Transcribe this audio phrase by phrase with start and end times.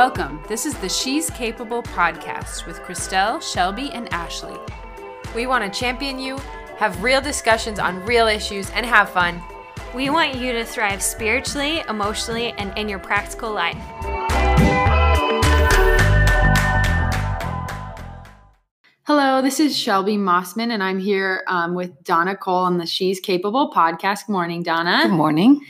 [0.00, 0.42] Welcome.
[0.48, 4.56] This is the She's Capable podcast with Christelle, Shelby, and Ashley.
[5.34, 6.38] We want to champion you,
[6.78, 9.42] have real discussions on real issues, and have fun.
[9.94, 13.76] We want you to thrive spiritually, emotionally, and in your practical life.
[19.02, 23.20] Hello, this is Shelby Mossman, and I'm here um, with Donna Cole on the She's
[23.20, 24.28] Capable podcast.
[24.28, 25.00] Good morning, Donna.
[25.02, 25.60] Good morning.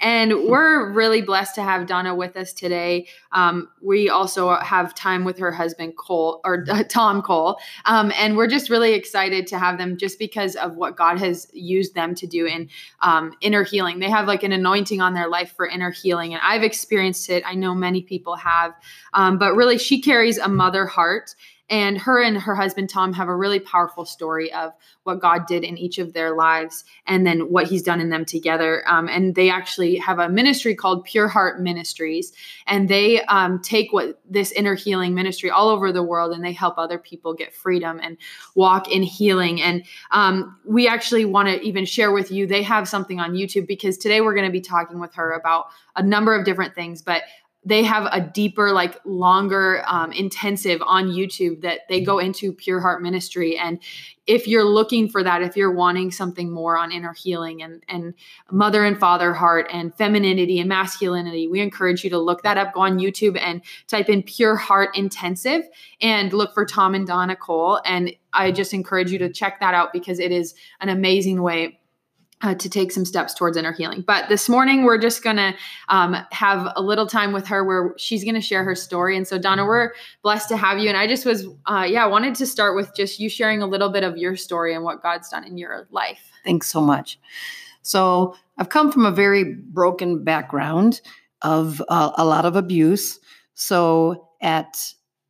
[0.00, 3.08] And we're really blessed to have Donna with us today.
[3.32, 7.58] Um, we also have time with her husband, Cole, or uh, Tom Cole.
[7.84, 11.48] Um, and we're just really excited to have them just because of what God has
[11.52, 12.68] used them to do in
[13.00, 13.98] um, inner healing.
[13.98, 16.32] They have like an anointing on their life for inner healing.
[16.32, 17.42] And I've experienced it.
[17.44, 18.74] I know many people have.
[19.14, 21.34] Um, but really, she carries a mother heart
[21.70, 24.72] and her and her husband Tom have a really powerful story of
[25.02, 28.24] what God did in each of their lives and then what He's done in them
[28.24, 28.82] together.
[28.88, 32.32] Um, and they actually have a ministry called Pure Heart Ministries,
[32.66, 36.52] and they um, take what this inner healing ministry all over the world and they
[36.52, 38.16] help other people get freedom and
[38.54, 39.60] walk in healing.
[39.60, 43.66] And um, we actually want to even share with you they have something on YouTube
[43.66, 47.02] because today we're going to be talking with her about a number of different things,
[47.02, 47.22] but
[47.64, 52.80] they have a deeper like longer um, intensive on youtube that they go into pure
[52.80, 53.58] heart ministry.
[53.58, 53.80] And
[54.26, 58.14] if you're looking for that if you're wanting something more on inner healing and and
[58.50, 62.74] mother and father heart and femininity and masculinity we encourage you to look that up.
[62.74, 65.62] Go on youtube and type in pure heart intensive
[66.00, 67.80] and look for tom and donna cole.
[67.84, 71.77] And i just encourage you to check that out because it is an amazing way
[72.42, 74.02] uh, to take some steps towards inner healing.
[74.02, 75.54] But this morning, we're just going to
[75.88, 79.16] um, have a little time with her where she's going to share her story.
[79.16, 79.92] And so, Donna, we're
[80.22, 80.88] blessed to have you.
[80.88, 83.88] And I just was, uh, yeah, wanted to start with just you sharing a little
[83.88, 86.30] bit of your story and what God's done in your life.
[86.44, 87.18] Thanks so much.
[87.82, 91.00] So, I've come from a very broken background
[91.42, 93.18] of uh, a lot of abuse.
[93.54, 94.76] So, at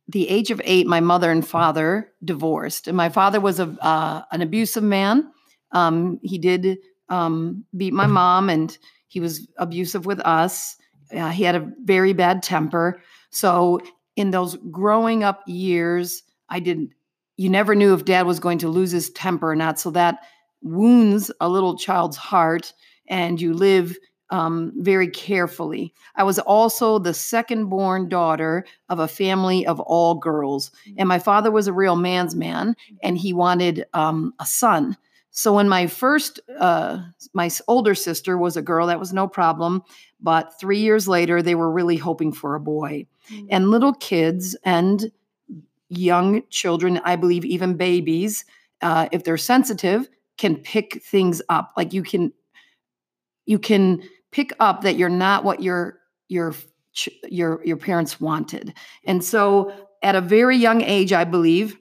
[0.07, 4.23] the age of eight, my mother and father divorced, and my father was a uh,
[4.31, 5.31] an abusive man.
[5.71, 6.79] Um, he did
[7.09, 8.77] um, beat my mom and
[9.07, 10.77] he was abusive with us.
[11.15, 13.01] Uh, he had a very bad temper.
[13.31, 13.79] So,
[14.15, 16.91] in those growing up years, I didn't,
[17.37, 19.79] you never knew if dad was going to lose his temper or not.
[19.79, 20.19] So, that
[20.61, 22.73] wounds a little child's heart
[23.07, 23.97] and you live
[24.31, 25.93] um, very carefully.
[26.15, 30.71] I was also the second born daughter of a family of all girls.
[30.97, 34.97] And my father was a real man's man and he wanted um, a son.
[35.39, 36.99] So when my first, uh,
[37.31, 39.83] my older sister was a girl, that was no problem.
[40.19, 43.07] But three years later, they were really hoping for a boy.
[43.31, 43.47] Mm-hmm.
[43.49, 45.09] And little kids and
[45.87, 48.43] young children, I believe even babies,
[48.81, 51.71] uh, if they're sensitive, can pick things up.
[51.77, 52.33] Like you can,
[53.45, 56.53] you can pick up that you're not what your your
[57.29, 58.73] your your parents wanted.
[59.05, 59.71] And so
[60.03, 61.77] at a very young age, I believe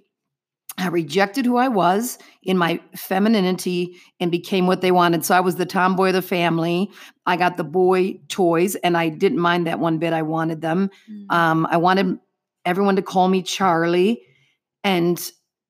[0.78, 5.24] I rejected who I was in my femininity and became what they wanted.
[5.24, 6.90] So I was the tomboy of the family.
[7.26, 10.12] I got the boy toys, and I didn't mind that one bit.
[10.12, 10.90] I wanted them.
[11.10, 11.32] Mm.
[11.34, 12.18] Um, I wanted
[12.64, 14.22] everyone to call me Charlie.
[14.84, 15.20] And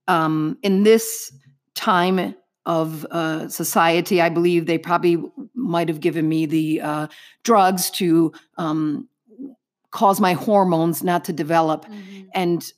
[0.09, 1.33] um, in this
[1.75, 2.35] time
[2.67, 5.17] of uh, society, I believe they probably
[5.55, 7.07] might have given me the uh,
[7.45, 9.09] drugs to um,
[9.91, 11.87] cause my hormones not to develop.
[11.87, 12.27] Mm-hmm.
[12.35, 12.73] And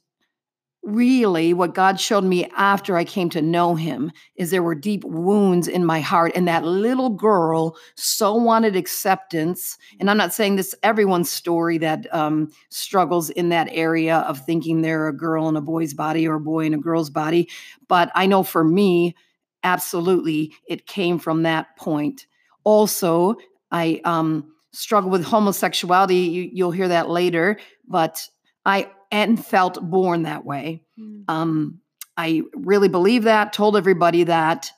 [0.82, 5.04] really what God showed me after I came to know him is there were deep
[5.04, 9.76] wounds in my heart and that little girl so wanted acceptance.
[9.98, 14.80] And I'm not saying this everyone's story that um, struggles in that area of thinking
[14.80, 17.48] they're a girl in a boy's body or a boy in a girl's body
[17.88, 19.14] but I know for me
[19.62, 22.26] absolutely it came from that point.
[22.64, 23.36] Also
[23.70, 28.26] I um, struggle with homosexuality you, you'll hear that later but
[28.64, 30.82] I and felt born that way.
[30.98, 31.24] Mm.
[31.28, 31.80] Um,
[32.16, 34.70] I really believe that, told everybody that.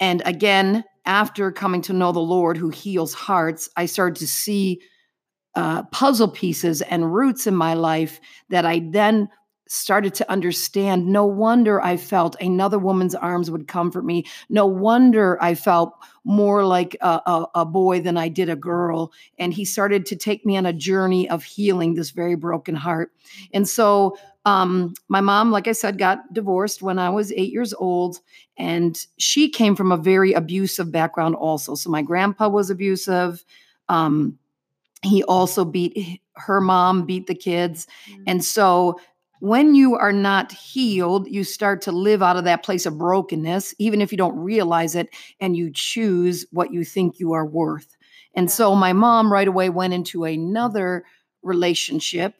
[0.00, 4.80] And again, after coming to know the Lord who heals hearts, I started to see
[5.54, 9.28] uh, puzzle pieces and roots in my life that I then
[9.66, 11.06] started to understand.
[11.06, 14.24] No wonder I felt another woman's arms would comfort me.
[14.48, 15.94] No wonder I felt
[16.24, 19.12] more like a, a, a, boy than I did a girl.
[19.38, 23.12] And he started to take me on a journey of healing this very broken heart.
[23.52, 24.16] And so,
[24.46, 28.20] um, my mom, like I said, got divorced when I was eight years old.
[28.58, 31.74] And she came from a very abusive background, also.
[31.74, 33.44] So, my grandpa was abusive.
[33.88, 34.38] Um,
[35.02, 37.86] he also beat her mom, beat the kids.
[38.10, 38.22] Mm-hmm.
[38.26, 38.98] And so
[39.44, 43.74] when you are not healed, you start to live out of that place of brokenness,
[43.78, 45.08] even if you don't realize it,
[45.40, 47.96] and you choose what you think you are worth.
[48.34, 51.04] And so my mom right away went into another
[51.42, 52.34] relationship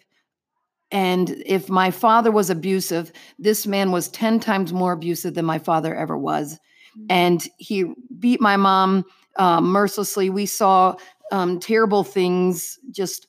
[0.94, 5.58] and if my father was abusive, this man was 10 times more abusive than my
[5.58, 6.58] father ever was.
[6.96, 7.06] Mm.
[7.10, 9.04] And he beat my mom
[9.34, 10.30] uh, mercilessly.
[10.30, 10.94] We saw
[11.32, 13.26] um, terrible things, just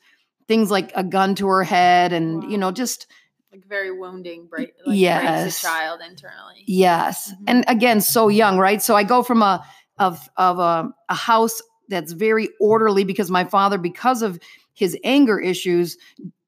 [0.48, 3.07] things like a gun to her head, and, you know, just
[3.56, 5.57] Like very wounding, break, like breaks Yes.
[5.60, 6.63] a child internally.
[6.68, 7.31] Yes.
[7.31, 7.44] Mhm.
[7.48, 8.81] And again, so young, right?
[8.81, 9.66] So I go from a
[9.98, 14.40] of of a, a house that's very orderly because my father, because of
[14.74, 15.98] his anger issues,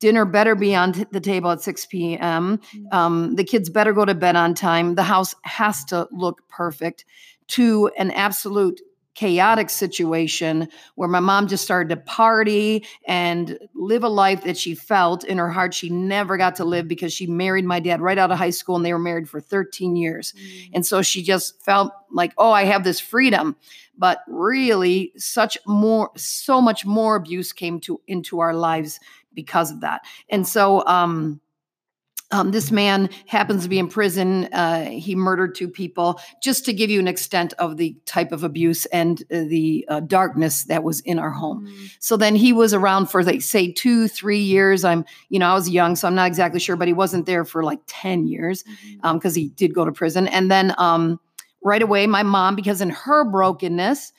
[0.02, 2.58] dinner better be on t- the table at 6 p.m.
[2.76, 2.94] Mhm.
[2.94, 4.96] Um, the kids better go to bed on time.
[4.96, 7.06] The house has to look perfect
[7.50, 8.82] to an absolute
[9.18, 14.76] chaotic situation where my mom just started to party and live a life that she
[14.76, 18.20] felt in her heart she never got to live because she married my dad right
[18.20, 20.34] out of high school and they were married for 13 years.
[20.34, 20.70] Mm.
[20.76, 23.56] And so she just felt like, oh, I have this freedom.
[23.98, 29.00] But really, such more, so much more abuse came to into our lives
[29.34, 30.02] because of that.
[30.30, 31.42] And so um
[32.32, 34.46] um, this man happens to be in prison.
[34.54, 38.44] Uh, he murdered two people, just to give you an extent of the type of
[38.44, 41.68] abuse and uh, the uh, darkness that was in our home.
[41.68, 41.96] Mm.
[42.00, 44.84] So then he was around for like say two, three years.
[44.84, 47.46] I'm, you know, I was young, so I'm not exactly sure, but he wasn't there
[47.46, 48.66] for like 10 years
[49.02, 50.28] because he did go to prison.
[50.28, 51.20] And then um,
[51.64, 54.12] right away, my mom, because in her brokenness,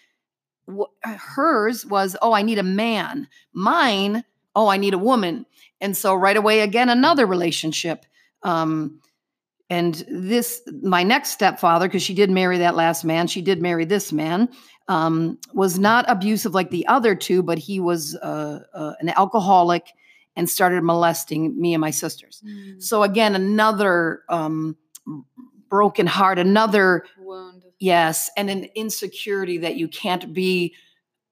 [0.66, 3.28] wh- hers was, oh, I need a man.
[3.52, 5.44] Mine, oh, I need a woman.
[5.80, 8.04] And so right away, again, another relationship.
[8.42, 9.00] Um,
[9.70, 13.84] and this, my next stepfather, because she did marry that last man, she did marry
[13.84, 14.48] this man,
[14.88, 19.92] um, was not abusive like the other two, but he was uh, uh, an alcoholic
[20.36, 22.42] and started molesting me and my sisters.
[22.46, 22.82] Mm.
[22.82, 24.76] So again, another um,
[25.68, 27.62] broken heart, another Wound.
[27.78, 30.74] yes, and an insecurity that you can't be,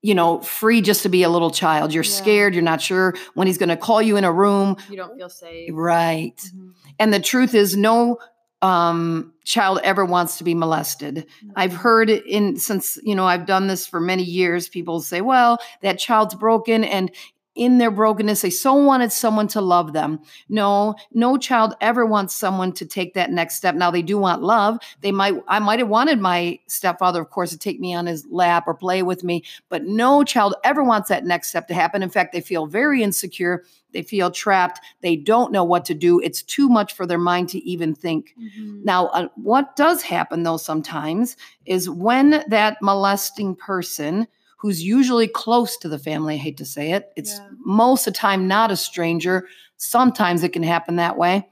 [0.02, 1.93] you know, free just to be a little child.
[1.93, 2.10] You're Yeah.
[2.10, 2.54] scared.
[2.54, 4.76] You're not sure when he's going to call you in a room.
[4.88, 5.70] You don't feel safe.
[5.72, 6.37] Right.
[6.37, 6.72] Mhm.
[6.98, 8.19] And the truth is, no
[8.62, 11.26] um, child ever wants to be molested.
[11.56, 11.76] I've Mhm.
[11.76, 14.66] heard in since you know I've done this for many years.
[14.69, 17.10] People say, "Well, that child's broken," and
[17.56, 20.20] in their brokenness, they so wanted someone to love them.
[20.49, 23.75] No, no child ever wants someone to take that next step.
[23.75, 24.79] Now they do want love.
[25.00, 28.26] They might, I might have wanted my stepfather, of course, to take me on his
[28.31, 32.03] lap or play with me, but no child ever wants that next step to happen.
[32.03, 33.64] In fact, they feel very insecure.
[33.93, 34.81] They feel trapped.
[35.00, 36.20] They don't know what to do.
[36.20, 38.35] It's too much for their mind to even think.
[38.38, 38.85] Mhm.
[38.85, 44.26] Now, uh, what does happen though sometimes is when that molesting person,
[44.67, 47.51] who's usually close to the family, I hate to say it, it's Yeah.
[47.65, 49.47] most of the time not a stranger.
[49.77, 51.49] Sometimes it can happen that way,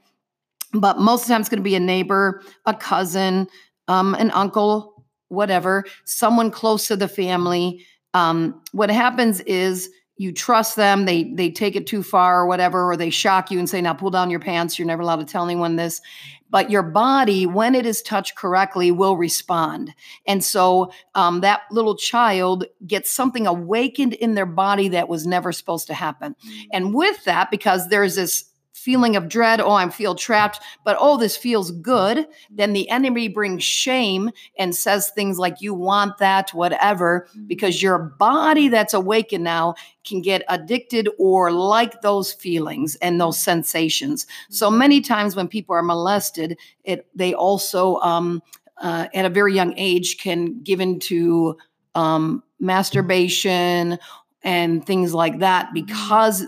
[0.73, 3.47] but most of the time it's going to be a neighbor, a cousin,
[3.87, 7.85] um, an uncle, whatever, someone close to the family.
[8.13, 12.89] Um, what happens is you trust them, they they take it too far or whatever,
[12.89, 14.79] or they shock you and say, "Now pull down your pants.
[14.79, 16.01] You're never allowed to tell anyone this."
[16.49, 19.93] But your body, when it is touched correctly, will respond.
[20.25, 25.51] And so um, that little child gets something awakened in their body that was never
[25.51, 26.35] supposed to happen.
[26.47, 26.67] Mhm.
[26.71, 28.45] And with that, because there's this
[28.85, 33.27] feeling of dread, oh, I feel trapped, but oh, this feels good, then the enemy
[33.27, 34.29] brings shame
[34.59, 39.73] and says things like, you want that, whatever, because your body that's awakened now
[40.05, 44.27] can get addicted or like those feelings and those sensations.
[44.51, 48.43] So many times when people are molested, it they also um,
[48.77, 51.57] uh, at a very young age can give into
[51.95, 53.97] um, masturbation
[54.43, 56.45] and things like that because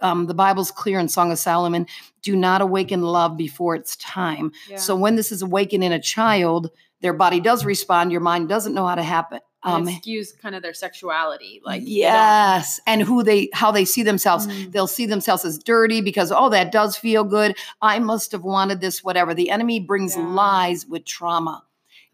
[0.00, 1.86] um, the Bible's clear in Song of Solomon
[2.22, 4.52] do not awaken love before it's time.
[4.68, 4.76] Yeah.
[4.76, 8.74] So when this is awakened in a child, their body does respond, your mind doesn't
[8.74, 9.40] know how to happen.
[9.62, 14.46] Um, skews kind of their sexuality, like yes, and who they how they see themselves.
[14.46, 14.70] Mm.
[14.70, 17.56] They'll see themselves as dirty because oh that does feel good.
[17.82, 19.34] I must have wanted this whatever.
[19.34, 20.22] The enemy brings Yeah.
[20.22, 21.64] lies with trauma.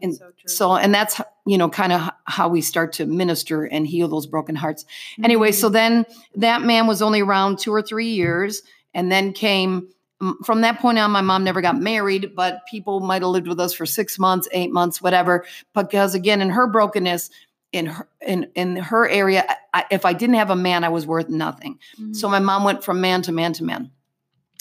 [0.03, 0.33] And so.
[0.47, 4.27] So and that's you know kind of how we start to minister and heal those
[4.27, 4.85] broken hearts.
[5.23, 6.05] Anyway, so then
[6.37, 8.63] that man was only around 2 or 3 years
[8.95, 9.89] and then came
[10.45, 13.59] from that point on my mom never got married, but people might have lived with
[13.59, 15.45] us for 6 months, 8 months, whatever,
[15.75, 17.31] because again in her brokenness
[17.73, 21.07] in her in in her area I, if I didn't have a man I was
[21.07, 21.79] worth nothing.
[21.99, 22.15] Mhm.
[22.15, 23.91] So my mom went from man to man to man.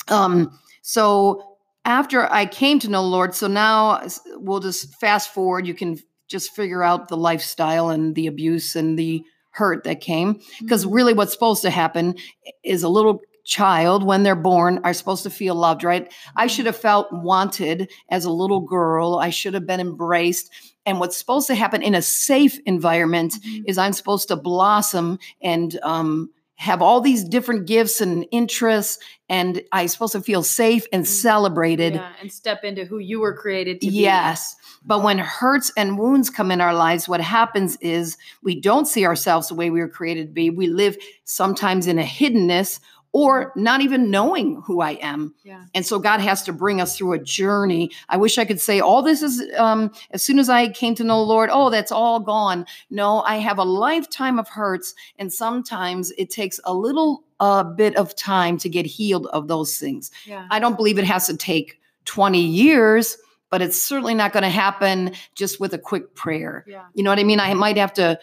[0.08, 1.51] Um, so
[1.86, 4.02] after I came to know the Lord, so now
[4.36, 5.66] we'll just fast forward.
[5.68, 5.98] You can
[6.28, 10.40] just figure out the lifestyle and the abuse and the hurt that came.
[10.62, 10.94] Because Mhm.
[10.96, 12.16] really, what's supposed to happen
[12.64, 16.14] is a little child, when they're born, are supposed to feel loved, right?
[16.36, 19.16] I should have felt wanted as a little girl.
[19.22, 20.52] I should have been embraced.
[20.86, 23.64] And what's supposed to happen in a safe environment Mhm.
[23.68, 26.30] is I'm supposed to blossom and um,
[26.62, 31.12] have all these different gifts and interests, and I'm supposed to feel safe and mm-hmm.
[31.12, 31.96] celebrated.
[31.96, 33.94] Yeah, and step into who you were created to be.
[33.94, 34.56] Yes.
[34.86, 39.08] But when hurts and wounds come in our lives, what happens is we don't see
[39.08, 40.52] ourselves the way we were created to be.
[40.52, 42.80] We live sometimes in a hiddenness
[43.14, 45.34] or not even knowing who I am.
[45.44, 45.66] Yeah.
[45.74, 47.92] And so God has to bring us through a journey.
[48.08, 51.04] I wish I could say all this is um, as soon as I came to
[51.04, 52.66] know the Lord, oh, that's all gone.
[52.90, 57.96] No, I have a lifetime of hurts, and sometimes it takes a little uh, bit
[57.98, 60.12] of time to get healed of those things.
[60.26, 60.48] Yeah.
[60.50, 63.18] I don't believe it has to take 20 years,
[63.50, 66.64] but it's certainly not going to happen just with a quick prayer.
[66.68, 66.86] yeah.
[66.94, 67.40] You know what I mean?
[67.40, 68.20] I might have to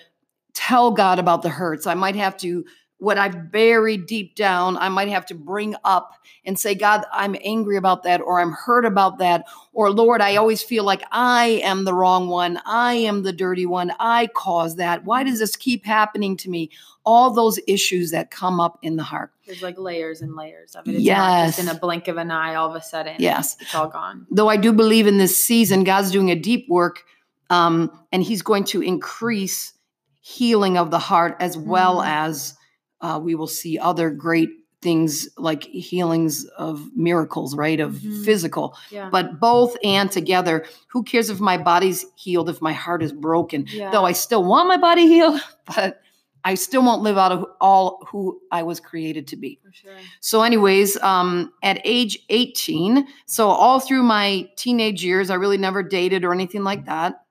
[0.54, 1.86] tell God about the hurts.
[1.86, 2.64] I might have to,
[2.98, 6.14] what I've buried deep down, I might have to bring up
[6.44, 10.36] and say, God, I'm angry about that, or I'm hurt about that, or Lord, I
[10.36, 12.58] always feel like I am the wrong one.
[12.66, 13.92] I am the dirty one.
[14.00, 15.04] I caused that.
[15.04, 16.70] Why does this keep happening to me?
[17.04, 19.30] All those issues that come up in the heart.
[19.46, 20.96] There's like layers and layers of it.
[20.96, 23.16] It's not just in a blink of an eye, all of a sudden.
[23.18, 23.56] Yes.
[23.60, 24.26] It's all gone.
[24.30, 27.04] though I do believe in this season, God's doing a deep work,
[27.48, 29.72] um, and He's going to increase
[30.20, 32.06] healing of the heart as well Mhm.
[32.06, 32.54] as
[33.00, 34.50] uh, we will see other great
[34.80, 37.80] things like healings of miracles, right?
[37.80, 38.24] Of Mhm.
[38.24, 39.08] physical, Yeah.
[39.10, 40.64] but both and together.
[40.88, 43.66] Who cares if my body's healed if my heart is broken?
[43.72, 43.90] yeah.
[43.90, 45.40] Though I still want my body healed,
[45.76, 46.00] but
[46.44, 49.58] I still won't live out of all who I was created to be.
[49.72, 49.90] Sure.
[50.20, 55.82] So, anyways, um, at age 18, so all through my teenage years, I really never
[55.82, 57.24] dated or anything like that.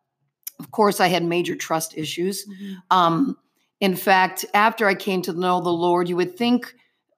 [0.60, 2.46] Of course, I had major trust issues.
[2.46, 2.76] Mhm.
[2.92, 3.38] Um,
[3.80, 6.74] in fact, after I came to know the Lord, you would think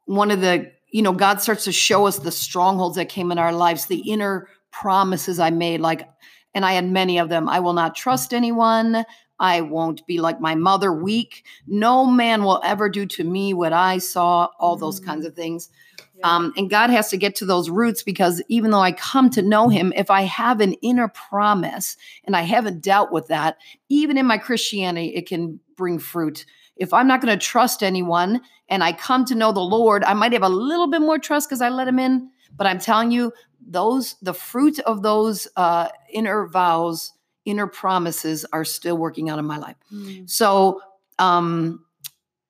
[0.05, 3.37] one of the, you know, God starts to show us the strongholds that came in
[3.37, 6.07] our lives, the inner promises I made, like,
[6.53, 7.47] and I had many of them.
[7.47, 9.05] I will not trust anyone.
[9.39, 11.45] I won't be like my mother, weak.
[11.67, 15.05] No man will ever do to me what I saw, all those Mm.
[15.05, 15.69] kinds of things.
[16.17, 16.35] Yeah.
[16.35, 19.41] Um, and God has to get to those roots because even though I come to
[19.41, 24.17] know Him, if I have an inner promise and I haven't dealt with that, even
[24.17, 26.45] in my Christianity, it can bring fruit.
[26.75, 30.13] If I'm not going to trust anyone and I come to know the Lord, I
[30.13, 32.29] might have a little bit more trust because I let Him in.
[32.55, 33.31] But I'm telling you,
[33.65, 37.13] those the fruit of those uh, inner vows,
[37.45, 39.77] inner promises are still working out in my life.
[39.91, 40.29] Mm.
[40.29, 40.81] So,
[41.17, 41.85] um,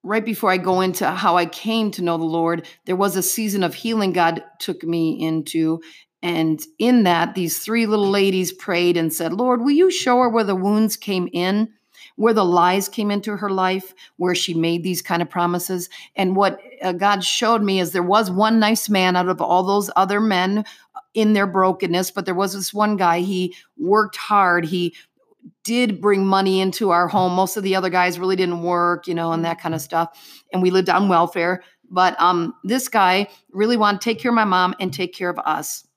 [0.01, 3.23] right before I go into how I came to know the Lord, there was a
[3.23, 5.81] season of healing God took me into.
[6.21, 10.29] And in that, these three little ladies prayed and said, Lord, will you show her
[10.29, 11.73] where the wounds came in,
[12.19, 15.89] where the lies came into her life, where she made these kind of promises?
[16.17, 19.63] And what uh, God showed me is there was one nice man out of all
[19.63, 20.65] those other men
[21.13, 24.65] in their brokenness, but there was this one guy, he worked hard.
[24.65, 24.93] He
[25.63, 27.33] did bring money into our home.
[27.33, 30.43] Most of the other guys really didn't work, you know, and that kind of stuff.
[30.51, 31.63] And we lived on welfare.
[31.89, 35.29] But um, this guy really wanted to take care of my mom and take care
[35.29, 35.87] of us.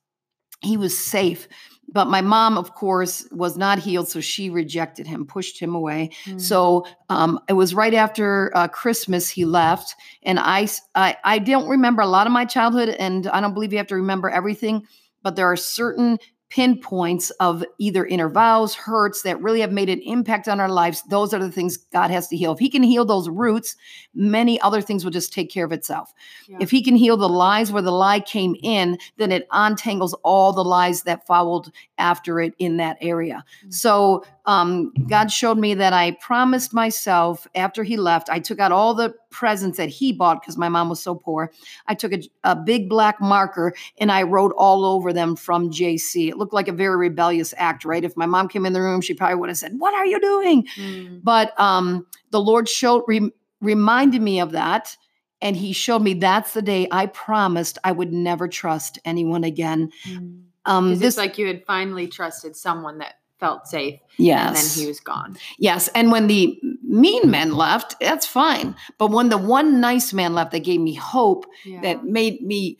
[0.61, 1.49] He was safe.
[1.87, 6.09] But my mom, of course, was not healed, so she rejected him, pushed him away.
[6.25, 6.41] Mm.
[6.41, 12.07] So um, it was right after uh, Christmas he left, and I—I don't remember a
[12.07, 14.87] lot of my childhood, and I don't believe you have to remember everything,
[15.21, 16.17] but there are certain
[16.53, 21.01] pinpoints of either inner vows, hurts that really have made an impact on our lives.
[21.09, 22.51] Those are the things God has to heal.
[22.51, 23.75] If He can heal those roots,
[24.13, 26.13] many other things will just take care of itself.
[26.47, 26.57] Yeah.
[26.61, 30.53] If He can heal the lies where the lie came in, then it untangles all
[30.53, 33.43] the lies that followed after it in that area.
[33.65, 33.73] Mm.
[33.73, 38.71] So um, God showed me that I promised myself after He left, I took out
[38.71, 41.51] all the presents that He bought because my mom was so poor.
[41.87, 46.29] I took a, a big black marker and I wrote all over them from JC.
[46.29, 48.03] It looked like a very rebellious act, right?
[48.03, 50.19] If my mom came in the room, she probably would have said, What are you
[50.19, 50.67] doing?
[50.75, 51.21] Mm.
[51.23, 53.31] But um, the Lord showed, re-
[53.61, 54.97] reminded me of that.
[55.41, 59.91] And he showed me that's the day I promised I would never trust anyone again.
[60.07, 60.43] Mm.
[60.65, 64.87] Um, this, like you had finally trusted someone that felt safe, yes, and then he
[64.87, 65.37] was gone.
[65.59, 65.89] yes.
[65.95, 68.75] And when the mean men left, that's fine.
[68.99, 71.81] But when the one nice man left that gave me hope, Yeah.
[71.81, 72.77] that made me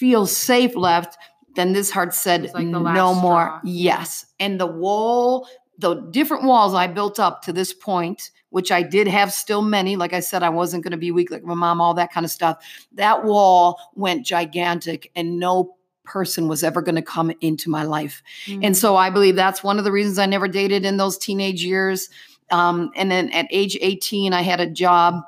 [0.00, 1.16] feel safe left,
[1.54, 2.80] then this heart said, like no
[3.14, 3.46] more.
[3.46, 3.60] straw.
[3.64, 4.26] Yes.
[4.40, 5.46] And the wall,
[5.78, 9.96] the different walls I built up to this point, which I did have still many,
[9.96, 12.24] like I said, I wasn't going to be weak like my mom, all that kind
[12.24, 12.56] of stuff.
[12.94, 15.76] That wall went gigantic and no
[16.12, 18.22] person was ever going to come into my life.
[18.46, 18.66] Mm.
[18.66, 21.64] And so I believe that's one of the reasons I never dated in those teenage
[21.64, 22.10] years.
[22.50, 25.22] Um, and then at age 18, I had a job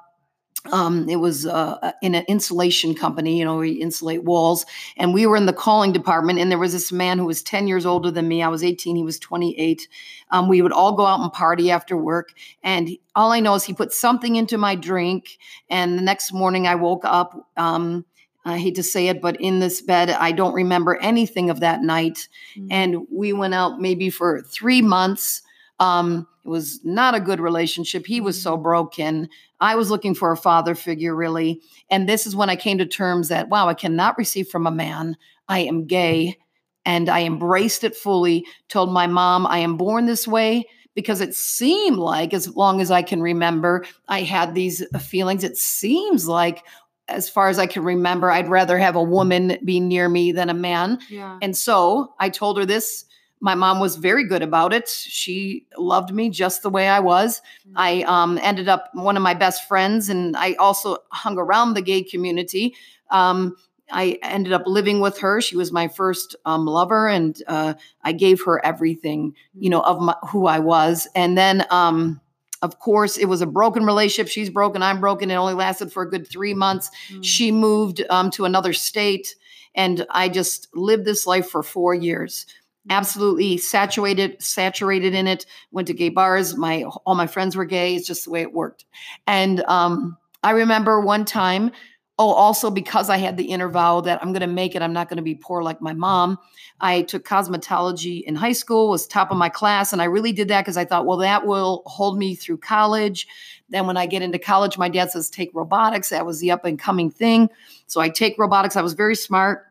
[0.73, 4.65] um, it was uh, in an insulation company, you know, we insulate walls.
[4.97, 7.69] And we were in the calling department, and there was this man who was 10
[7.69, 8.43] years older than me.
[8.43, 9.87] I was 18, he was 28.
[10.31, 12.33] Um, we would all go out and party after work.
[12.63, 15.37] And all I know is he put something into my drink.
[15.69, 17.49] And the next morning I woke up.
[17.57, 18.07] Um,
[18.45, 21.83] I hate to say it, but in this bed, I don't remember anything of that
[21.83, 22.29] night.
[22.57, 22.69] Mm-hmm.
[22.71, 25.43] And we went out maybe for three months.
[25.81, 28.07] Um, it was not a good relationship.
[28.07, 29.31] He was so broken.
[29.61, 31.63] I was looking for a father figure, really.
[31.91, 34.71] And this is when I came to terms that, wow, I cannot receive from a
[34.71, 35.17] man.
[35.49, 36.37] I am gay.
[36.85, 41.35] And I embraced it fully, told my mom, I am born this way because it
[41.35, 45.45] seemed like, as long as I can remember, I had these feelings.
[45.45, 46.63] It seems like,
[47.09, 50.49] as far as I can remember, I'd rather have a woman be near me than
[50.49, 50.99] a man.
[51.09, 51.39] Yeah.
[51.43, 53.05] And so I told her this
[53.45, 54.89] my mom was very good about it.
[54.89, 57.43] She loved me just the way I was.
[57.69, 57.75] Mm-hmm.
[57.77, 61.83] I um, ended up one of my best friends, and I also hung around the
[61.83, 62.75] gay community.
[63.11, 63.55] Um,
[63.91, 65.43] I ended up living with her.
[65.43, 70.01] She was my first um, lover, and uh, I gave her everything, you know, of
[70.01, 71.07] my, who I was.
[71.15, 72.23] And then, um,
[72.65, 74.31] of course, it was a broken relationship.
[74.31, 75.31] She's broken, I'm broken.
[75.31, 76.91] It only lasted for a good three months.
[77.11, 77.23] Mm-hmm.
[77.23, 79.37] She moved um, to another state,
[79.75, 82.47] and I just lived this life for four years
[82.91, 87.95] absolutely saturated saturated in it went to gay bars my all my friends were gay
[87.95, 88.85] it's just the way it worked
[89.27, 91.71] and um, i remember one time
[92.19, 94.93] oh also because i had the inner vow that i'm going to make it i'm
[94.93, 96.39] not going to be poor like my mom
[96.81, 100.49] i took cosmetology in high school was top of my class and i really did
[100.49, 103.27] that because i thought well that will hold me through college.
[103.69, 106.11] Then when i get into college my dad says take robotics.
[106.11, 107.51] That was the up and coming thing.
[107.87, 108.77] So i take robotics.
[108.77, 109.67] I was very smart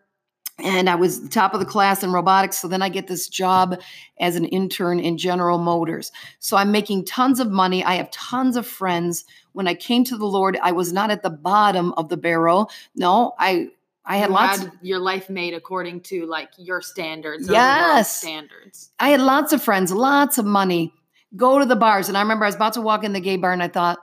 [0.59, 2.57] and I was top of the class in robotics.
[2.57, 3.79] So then I get this job
[4.19, 6.11] as an intern in General Motors.
[6.39, 7.83] So I'm making tons of money.
[7.83, 9.25] I have tons of friends.
[9.53, 12.69] When I came to the Lord, I was not at the bottom of the barrel.
[12.95, 13.69] No, I
[14.05, 17.49] I had you lots had your life made according to like your standards.
[17.49, 18.91] Yes, standards.
[18.99, 20.93] I had lots of friends, lots of money.
[21.35, 23.37] Go to the bars, and I remember I was about to walk in the gay
[23.37, 23.97] bar, and I thought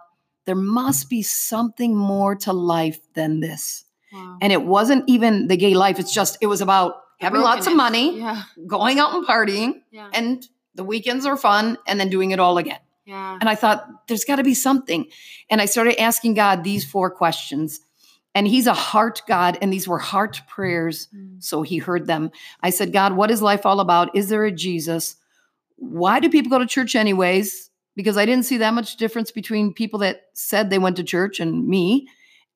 [0.46, 3.84] there must be something more to life than this.
[4.12, 5.98] And it wasn't even the gay life.
[5.98, 8.42] It's just, it was about having lots of money, yeah.
[8.66, 10.08] going out and partying, yeah.
[10.12, 12.78] and the weekends are fun, and then doing it all again.
[13.04, 13.38] Yeah.
[13.40, 15.06] And I thought, there's got to be something.
[15.50, 17.80] And I started asking God these four questions.
[18.34, 21.08] And he's a heart God, and these were heart prayers.
[21.14, 21.42] Mm.
[21.42, 22.30] So he heard them.
[22.62, 24.14] I said, God, what is life all about?
[24.14, 25.16] Is there a Jesus?
[25.76, 27.70] Why do people go to church anyways?
[27.96, 31.40] Because I didn't see that much difference between people that said they went to church
[31.40, 32.06] and me.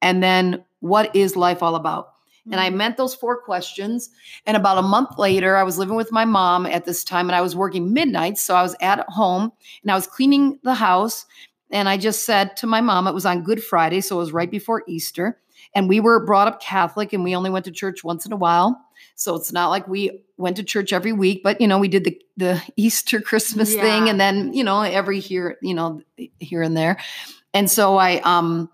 [0.00, 2.10] And then what is life all about?
[2.50, 2.76] And I mm-hmm.
[2.76, 4.10] meant those four questions.
[4.44, 7.34] And about a month later, I was living with my mom at this time and
[7.34, 8.36] I was working midnight.
[8.36, 11.24] So I was at home and I was cleaning the house.
[11.70, 14.02] And I just said to my mom, it was on Good Friday.
[14.02, 15.40] So it was right before Easter.
[15.74, 18.36] And we were brought up Catholic and we only went to church once in a
[18.36, 18.78] while.
[19.14, 22.04] So it's not like we went to church every week, but you know, we did
[22.04, 23.80] the, the Easter Christmas yeah.
[23.80, 26.02] thing and then, you know, every here, you know,
[26.40, 26.98] here and there.
[27.54, 28.68] And so I um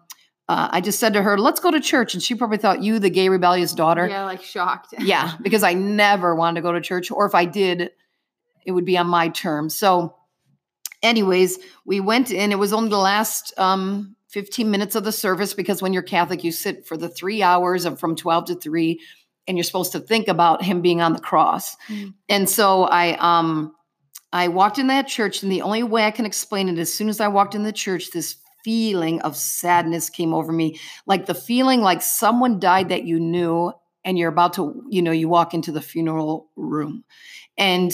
[0.51, 2.13] uh, I just said to her, let's go to church.
[2.13, 4.09] And she probably thought, you, the gay, rebellious daughter.
[4.09, 4.95] Yeah, like shocked.
[4.99, 7.13] yeah, because I never wanted to go to church.
[7.13, 7.93] Or if I did,
[8.67, 9.77] it would be on my terms.
[9.77, 10.17] So,
[11.05, 12.51] anyways, we went in.
[12.51, 16.43] It was only the last um, 15 minutes of the service because when you're Catholic,
[16.43, 19.01] you sit for the three hours of from 12 to 3,
[19.47, 21.77] and you're supposed to think about him being on the cross.
[21.87, 22.15] Mm.
[22.29, 23.73] And so I, um,
[24.33, 27.09] I walked in that church, and the only way I can explain it, as soon
[27.09, 28.35] as I walked in the church, this
[28.65, 30.79] feeling of sadness came over me.
[31.07, 33.73] Like the feeling like someone died that you knew
[34.05, 37.05] and you're about to you know you walk into the funeral room.
[37.59, 37.93] And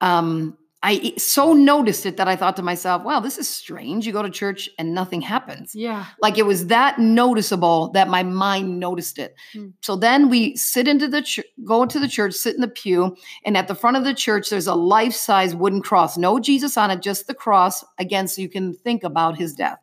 [0.00, 4.06] um I so noticed it that I thought to myself, wow, this is strange.
[4.06, 5.74] You go to church and nothing happens.
[5.74, 6.06] Yeah.
[6.22, 9.34] Like it was that noticeable that my mind noticed it.
[9.54, 9.74] Mm.
[9.82, 13.14] So then we sit into the ch- go into the church, sit in the pew,
[13.44, 16.16] and at the front of the church there's a life-size wooden cross.
[16.16, 19.78] No Jesus on it, just the cross again so you can think about his death.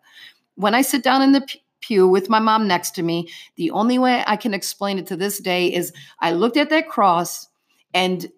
[0.55, 1.47] When I sit down in the
[1.79, 5.15] pew with my mom next to me, the only way I can explain it to
[5.15, 7.47] this day is I looked at that cross
[7.93, 8.31] and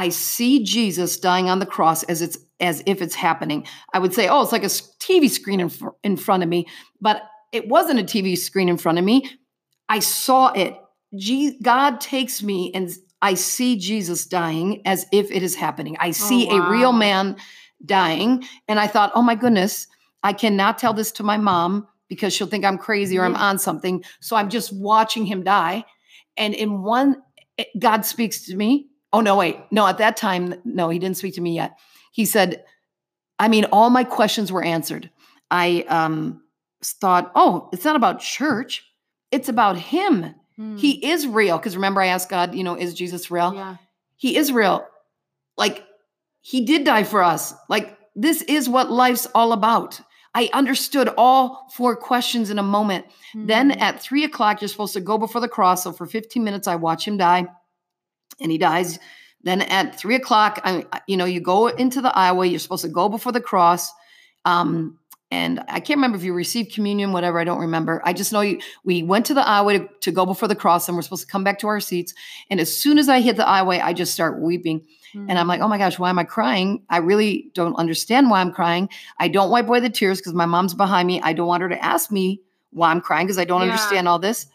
[0.00, 3.66] I see Jesus dying on the cross as it's as if it's happening.
[3.92, 5.70] I would say, oh, it's like a TV screen in,
[6.02, 6.66] in front of me,
[7.02, 9.28] but it wasn't a TV screen in front of me.
[9.90, 10.74] I saw it.
[11.60, 15.98] God takes me and I see Jesus dying as if it is happening.
[16.00, 16.66] I oh, see oh, wow.
[16.66, 17.36] a real man
[17.84, 18.42] dying.
[18.68, 19.86] And I thought, oh my goodness,
[20.22, 23.42] I cannot tell this to my mom because she'll think I'm crazy or I'm mm-hmm.
[23.42, 24.02] on something.
[24.20, 25.84] So I'm just watching him die.
[26.38, 27.22] And in one,
[27.78, 29.56] God speaks to me Oh, no, wait.
[29.70, 31.76] No, at that time, no, he didn't speak to me yet.
[32.12, 32.64] He said,
[33.38, 35.10] I mean, all my questions were answered.
[35.50, 36.42] I, um,
[36.82, 38.84] thought, oh, it's not about church,
[39.30, 40.34] it's about him.
[40.56, 40.76] Hmm.
[40.76, 41.58] He is real.
[41.58, 43.54] Because remember, I asked God, you know, is Jesus real?
[43.54, 43.76] yeah.
[44.16, 44.86] He is real.
[45.56, 45.84] Like,
[46.40, 47.52] he did die for us.
[47.68, 50.00] Like, this is what life's all about.
[50.34, 53.06] I understood all four questions in a moment.
[53.34, 53.80] Then Hmm.
[53.82, 55.82] at three o'clock, you're supposed to go before the cross.
[55.84, 57.46] So for 15 minutes, I watch him die,
[58.40, 58.98] and he dies.
[59.42, 62.50] Then at three o'clock, I, you know, you go into the aisleway.
[62.50, 63.90] You're supposed to go before the cross.
[64.44, 64.98] Um,
[65.32, 67.38] and I can't remember if you received communion, whatever.
[67.38, 68.02] I don't remember.
[68.04, 70.88] I just know you, we went to the aisleway to, to go before the cross,
[70.88, 72.12] and we're supposed to come back to our seats.
[72.50, 74.84] And as soon as I hit the aisleway, I just start weeping.
[75.28, 76.84] And I'm like, oh my gosh, why am I crying?
[76.88, 78.88] I really don't understand why I'm crying.
[79.18, 81.20] I don't wipe away the tears because my mom's behind me.
[81.20, 83.66] I don't want her to ask me why I'm crying because I don't Yeah.
[83.66, 84.46] understand all this.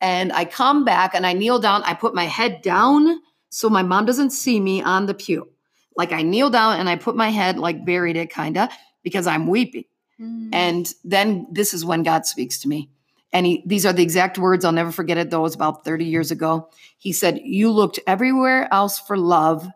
[0.00, 1.84] And I come back and I kneel down.
[1.84, 5.48] I put my head down so my mom doesn't see me on the pew.
[5.96, 8.70] Like I kneel down and I put my head like buried it kind of
[9.02, 9.84] because I'm weeping.
[10.18, 10.50] Hmm.
[10.52, 12.90] And then this is when God speaks to me.
[13.32, 14.64] And he, these are the exact words.
[14.64, 15.40] I'll never forget it, though.
[15.40, 16.68] It was about 30 years ago.
[16.98, 19.68] He said, You looked everywhere else for love,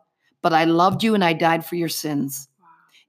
[0.43, 2.49] but I loved you and I died for your sins.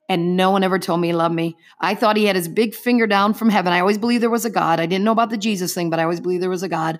[0.07, 1.57] And no one ever told me he loved me.
[1.79, 3.73] I thought he had his big finger down from heaven.
[3.73, 4.79] I always believed there was a God.
[4.79, 6.99] I didn't know about the Jesus thing, but I always believed there was a God.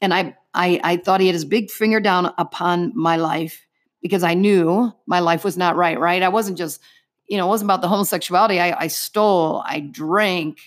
[0.00, 3.66] And I, I, I thought he had his big finger down upon my life
[4.02, 6.22] because I knew my life was not right, right?
[6.22, 6.80] I wasn't just,
[7.28, 8.60] you know, it wasn't about the homosexuality.
[8.60, 10.58] I, I stole, I drank,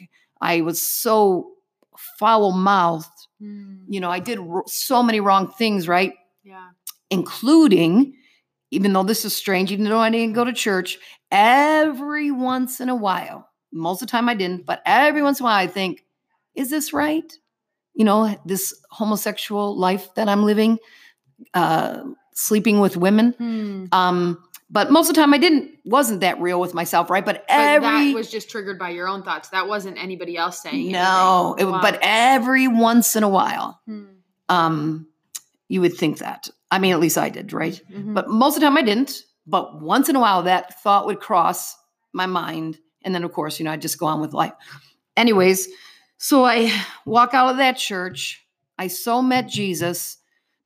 [0.41, 1.51] I was so
[1.97, 3.07] foul mouthed.
[3.39, 3.77] Hmm.
[3.87, 6.13] You know, I did r- so many wrong things, right?
[6.43, 6.69] Yeah.
[7.09, 8.15] Including,
[8.71, 10.97] even though this is strange, even though I didn't go to church,
[11.31, 15.43] every once in a while, most of the time I didn't, but every once in
[15.43, 16.03] a while I think,
[16.55, 17.31] is this right?
[17.99, 20.79] You know, this homosexual life that I'm living,
[21.53, 22.01] uh,
[22.33, 23.33] sleeping with women.
[23.37, 23.85] Hmm.
[23.91, 27.25] Um, but most of the time I didn't, wasn't that real with myself, right?
[27.25, 29.49] But But every that was just triggered by your own thoughts.
[29.49, 30.93] That wasn't anybody else saying.
[30.93, 31.65] no, it.
[31.65, 31.81] Wow.
[31.81, 34.05] but every once in a while, Hmm.
[34.47, 35.07] um,
[35.67, 36.49] you would think that.
[36.71, 37.81] I mean, at least I did, right?
[37.91, 38.13] Mhm.
[38.13, 39.23] But most of the time I didn't.
[39.45, 41.75] But once in a while, that thought would cross
[42.13, 42.77] my mind.
[43.03, 44.53] And then, of course, you know, I'd just go on with life.
[45.17, 45.67] Anyways,
[46.19, 46.69] so I
[47.05, 48.45] walk out of that church.
[48.77, 50.17] I so met Jesus,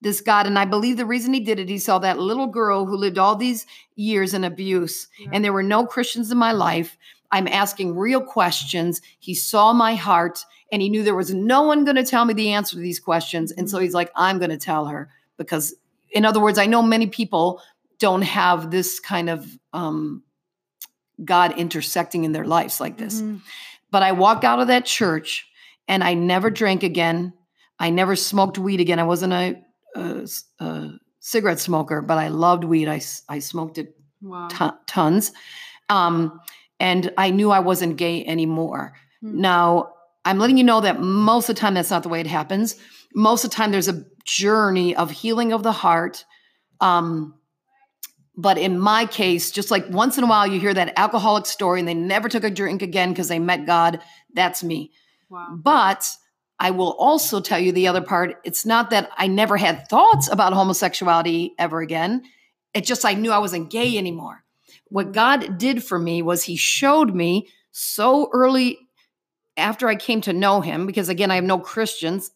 [0.02, 0.48] this God.
[0.48, 3.20] And I believe the reason he did it, he saw that little girl who lived
[3.20, 6.98] all these years in abuse, and there were no Christians in my life.
[7.32, 9.00] I'm asking real questions.
[9.20, 12.34] He saw my heart and he knew there was no one going to tell me
[12.34, 13.52] the answer to these questions.
[13.52, 15.76] And so he's like, I'm going to tell her because,
[16.12, 17.62] in other words, I know many people
[18.00, 20.24] don't have this kind of um,
[21.24, 23.22] God intersecting in their lives like this.
[23.22, 23.42] Mhm.
[23.94, 25.46] But I walked out of that church
[25.88, 27.34] and I never drank again.
[27.80, 28.98] I never smoked weed again.
[29.00, 29.62] I wasn't a,
[29.96, 30.28] a,
[30.60, 32.88] a cigarette smoker, but I loved weed.
[32.90, 34.48] I, I smoked it Wow.
[34.50, 35.32] ton- tons.
[35.90, 36.40] Um,
[36.80, 38.94] and I knew I wasn't gay anymore.
[39.22, 39.42] Hmm.
[39.42, 39.90] Now,
[40.26, 42.76] I'm letting you know that most of the time that's not the way it happens.
[43.14, 46.26] Most of the time there's a journey of healing of the heart.
[46.80, 47.36] Um,
[48.36, 51.80] but in my case, just like once in a while you hear that alcoholic story
[51.80, 54.00] and they never took a drink again because they met God,
[54.34, 54.92] that's me.
[55.30, 55.56] Wow.
[55.56, 56.10] But
[56.60, 58.38] I will also tell you the other part.
[58.44, 62.24] It's not that I never had thoughts about homosexuality ever again.
[62.74, 64.44] It's just I knew I wasn't gay anymore.
[64.88, 65.14] What mm.
[65.14, 68.80] God did for me was He showed me so early
[69.58, 72.32] after I came to know Him, because again, I have no Christians.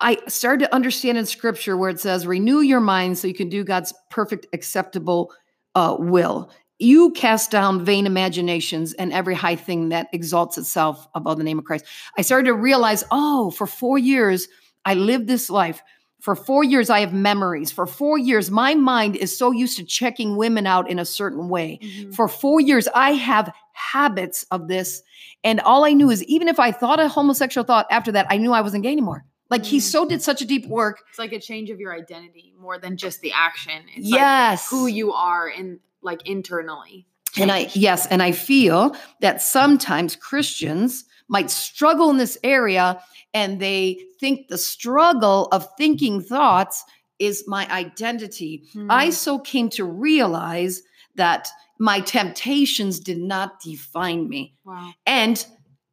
[0.00, 3.48] I started to understand in scripture where it says, renew your mind so you can
[3.48, 5.32] do God's perfect, acceptable
[5.74, 6.50] uh, will.
[6.78, 11.58] You cast down vain imaginations and every high thing that exalts itself above the name
[11.58, 11.86] of Christ.
[12.18, 14.48] I started to realize, oh, for four years,
[14.84, 15.82] I lived this life.
[16.20, 17.70] For four years, I have memories.
[17.70, 21.48] For four years, my mind is so used to checking women out in a certain
[21.48, 21.78] way.
[21.82, 22.14] Mhm.
[22.14, 25.02] For four years, I have habits of this.
[25.44, 28.36] And all I knew is even if I thought a homosexual thought after that, I
[28.38, 29.24] knew I wasn't gay anymore.
[29.50, 29.82] Like he Mm.
[29.82, 31.02] so did such a deep work.
[31.10, 33.82] It's like a change of your identity more than just the action.
[33.94, 34.70] It's yes.
[34.72, 37.06] like who you are in like internally.
[37.38, 43.00] And I, yes, and I feel that sometimes Christians might struggle in this area
[43.34, 46.84] and they think the struggle of thinking thoughts
[47.18, 48.64] is my identity.
[48.88, 49.10] I Hmm.
[49.12, 50.82] so came to realize
[51.16, 54.54] that my temptations did not define me.
[54.64, 54.92] wow.
[55.06, 55.44] And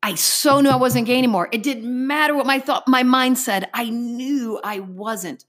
[0.04, 1.48] I so knew I wasn't gay anymore.
[1.54, 3.70] It didn't matter what my thought, my mind said.
[3.74, 5.46] I knew I wasn't.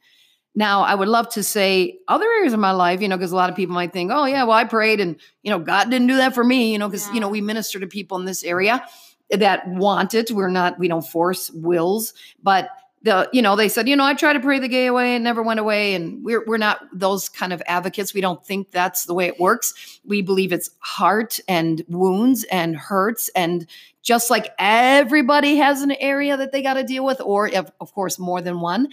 [0.55, 3.37] Now, I would love to say other areas of my life, you know, because a
[3.37, 6.07] lot of people might think, oh, yeah, well, I prayed and, you know, God didn't
[6.07, 8.45] do that for me, you know, because, you know, we minister to people in this
[8.45, 8.87] area
[9.31, 10.31] that want it.
[10.31, 12.69] We're not, we don't force wills, but
[13.03, 15.25] the, you know, they said, you know, I tried to pray the gay away and
[15.25, 15.95] never went away.
[15.95, 18.15] And we're, we're not those kind of advocates.
[18.15, 20.01] We don't think that's the way it works.
[20.05, 23.67] We believe it's heart and wounds and hurts and
[24.05, 27.93] just like everybody has an area that they got to deal with, or of, of
[27.93, 28.89] course, more than one.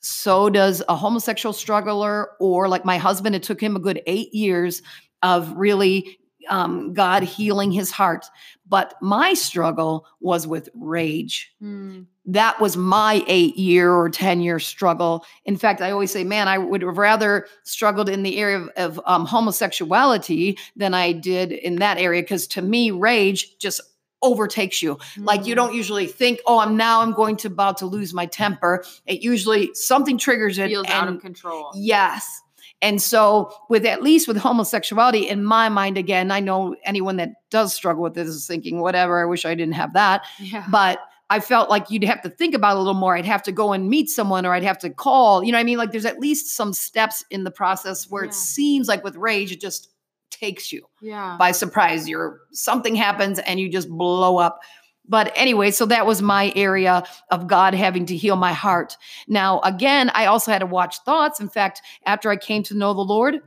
[0.00, 4.34] So does a homosexual struggler, or like my husband, it took him a good eight
[4.34, 4.82] years
[5.22, 8.26] of really um, God healing his heart.
[8.66, 11.52] But my struggle was with rage.
[11.62, 12.06] Mm.
[12.26, 15.24] That was my eight year or 10 year struggle.
[15.44, 18.68] In fact, I always say, man, I would have rather struggled in the area of,
[18.76, 22.22] of um, homosexuality than I did in that area.
[22.22, 23.80] Because to me, rage just
[24.22, 24.98] overtakes you.
[25.18, 25.56] Like you Mm.
[25.56, 28.84] don't usually think, oh, I'm now I'm going to about to lose my temper.
[29.06, 30.68] It usually something triggers it.
[30.68, 31.70] feels out of control.
[31.74, 32.42] Yes.
[32.82, 37.30] And so, with at least with homosexuality, in my mind, again, I know anyone that
[37.50, 40.22] does struggle with this is thinking, whatever, I wish I didn't have that.
[40.38, 40.64] Yeah.
[40.70, 43.14] But I felt like you'd have to think about it a little more.
[43.16, 45.44] I'd have to go and meet someone or I'd have to call.
[45.44, 45.78] You know what I mean?
[45.78, 48.30] Like there's at least some steps in the process where Yeah.
[48.30, 49.90] it seems like with rage, it just
[50.30, 51.36] takes you yeah.
[51.38, 52.08] by surprise.
[52.08, 54.60] You're something happens and you just blow up.
[55.08, 58.96] But anyway, so that was my area of God having to heal my heart.
[59.26, 61.40] Now, again, I also had to watch thoughts.
[61.40, 63.40] In fact, after I came to know the Lord,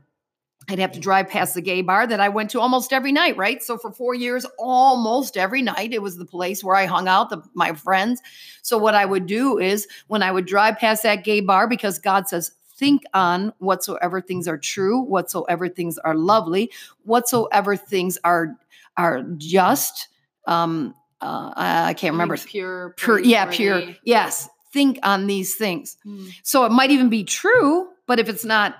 [0.70, 3.36] I'd have to drive past the gay bar that I went to almost every night,
[3.38, 3.62] right?
[3.62, 7.30] So for four years, almost every night, it was the place where I hung out,
[7.30, 8.22] the, my friends.
[8.62, 12.00] So what I would do is when I would drive past that gay bar, because
[12.00, 16.72] God says, think on whatsoever things are true, whatsoever things are lovely,
[17.04, 18.56] whatsoever things are
[18.98, 20.10] are just.
[20.46, 22.36] Um, uh, I can't remember.
[22.36, 22.94] Like pure.
[22.98, 23.84] Pure, yeah, pure.
[24.04, 25.98] Yes, think on these things.
[26.06, 26.34] Mm.
[26.44, 28.76] So it might even be true, but if it's not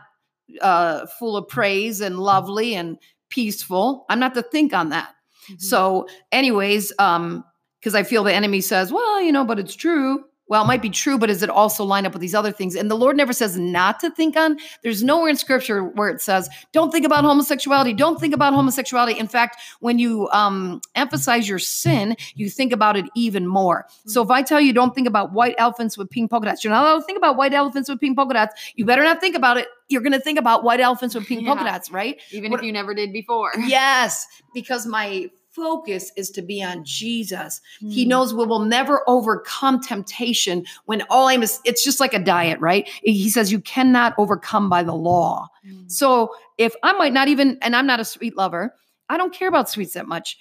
[0.62, 2.98] uh, full of praise and lovely and
[3.30, 5.16] peaceful, I'm not to think on that.
[5.50, 5.62] Mhm.
[5.62, 7.44] So, anyways, um,
[7.80, 10.24] because I feel the enemy says, well, you know, but it's true.
[10.54, 12.76] Well, it might be true, but does it also line up with these other things?
[12.76, 14.60] And the Lord never says not to think on.
[14.84, 19.18] There's nowhere in Scripture where it says, "Don't think about homosexuality." Don't think about homosexuality.
[19.18, 23.88] In fact, when you um, emphasize your sin, you think about it even more.
[24.06, 26.70] So if I tell you, "Don't think about white elephants with pink polka dots," you're
[26.70, 28.54] not allowed to think about white elephants with pink polka dots.
[28.76, 29.66] You better not think about it.
[29.90, 32.22] You're going to think about white elephants with pink polka dots, right?
[32.32, 33.54] Even What- if you never did before.
[33.66, 37.62] Yes, because my focus is to be on Jesus.
[37.80, 38.10] He Mm.
[38.10, 42.60] knows we will never overcome temptation when all I'm is it's just like a diet,
[42.60, 42.90] right?
[43.04, 45.48] He says you cannot overcome by the law.
[45.66, 45.90] Mm.
[45.92, 48.74] So if I might not even, and I'm not a sweet lover,
[49.10, 50.38] I don't care about sweets that much.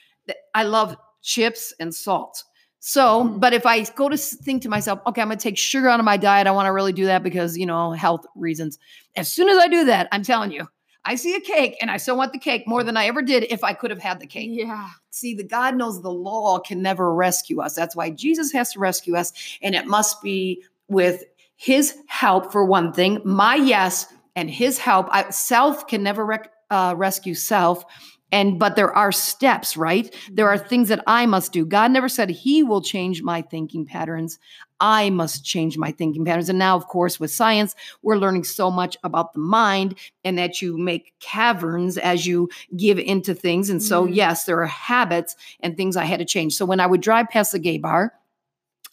[0.55, 2.45] I love chips and salt.
[2.85, 3.39] So, Hmm.
[3.39, 6.01] but if I go to think to myself, okay, I'm going to take sugar out
[6.01, 8.77] of my diet, I want to really do that because, you know, health reasons.
[9.15, 10.67] As soon as I do that, I'm telling you,
[11.05, 13.45] I see a cake and I still want the cake more than I ever did
[13.51, 14.51] if I could have had the cake.
[14.53, 14.89] Yeah.
[15.11, 17.75] See, the God knows the law can never rescue us.
[17.75, 19.33] That's why Jesus has to rescue us.
[19.63, 21.25] And it must be with
[21.57, 25.09] his help, for one thing, my yes, and his help.
[25.11, 27.85] I, self can never rec- uh, rescue self.
[28.33, 30.13] And but there are steps, right?
[30.33, 31.67] There are things that I must do.
[31.67, 34.39] God never said he will change my thinking patterns.
[34.81, 36.49] I must change my thinking patterns.
[36.49, 40.63] And now, of course, with science, we're learning so much about the mind and that
[40.63, 43.71] you make caverns as you give into things.
[43.71, 44.15] And so, Mhm.
[44.17, 46.55] yes, there are habits and things I had to change.
[46.57, 48.15] So when I would drive past the gay bar,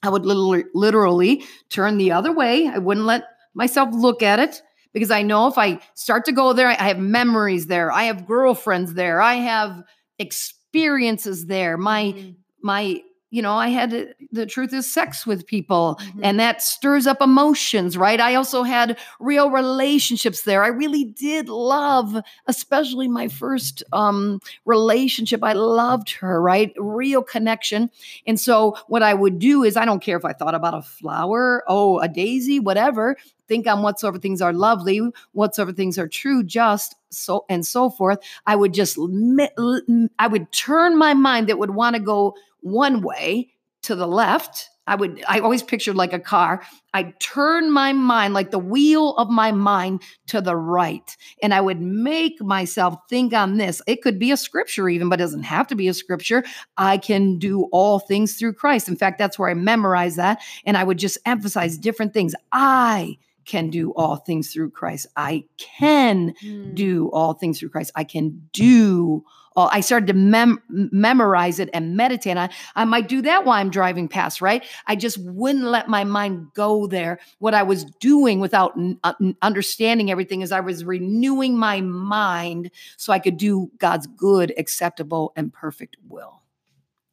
[0.03, 2.67] I would literally, literally turn the other way.
[2.67, 3.23] I wouldn't let
[3.53, 4.61] myself look at it
[4.93, 7.91] because I know if I start to go there, I have memories there.
[7.91, 9.21] I have girlfriends there.
[9.21, 9.83] I have
[10.17, 11.77] experiences there.
[11.77, 12.35] My Mm.
[12.61, 16.19] my you know, I had the truth is sex with people Mhm.
[16.23, 18.19] and that stirs up emotions, right?
[18.19, 20.63] I also had real relationships there.
[20.63, 25.43] I really did love, especially my first um, relationship.
[25.43, 26.73] I loved her, right?
[26.79, 27.91] Real connection.
[28.25, 30.81] And so, what I would do is, I don't care if I thought about a
[30.81, 33.15] flower, oh, a daisy, whatever.
[33.49, 35.01] Think on whatsoever things are lovely,
[35.33, 38.19] whatsoever things are true, just so and so forth.
[38.45, 43.51] I would just, I would turn my mind that would want to go one way
[43.81, 44.69] to the left.
[44.87, 46.63] I would, I always pictured like a car.
[46.95, 51.15] I'd turn my mind, like the wheel of my mind, to the right.
[51.43, 53.83] And I would make myself think on this.
[53.85, 56.43] It could be a scripture, even, but it doesn't have to be a scripture.
[56.77, 58.89] I can do all things through Christ.
[58.89, 60.41] In fact, that's where I memorize that.
[60.65, 62.33] And I would just emphasize different things.
[62.51, 65.07] I can do all things through Christ.
[65.15, 66.75] I can Mm.
[66.75, 67.91] do all things through Christ.
[67.95, 69.23] I can do
[69.55, 69.69] all.
[69.71, 72.51] I started to mem- memorize it and meditate it.
[72.75, 74.63] I might do that while I'm driving past, right?
[74.85, 77.19] I just wouldn't let my mind go there.
[77.39, 78.73] What I was doing without
[79.03, 84.05] uh, n- understanding everything is I was renewing my mind so I could do God's
[84.07, 86.41] good, acceptable, and perfect will.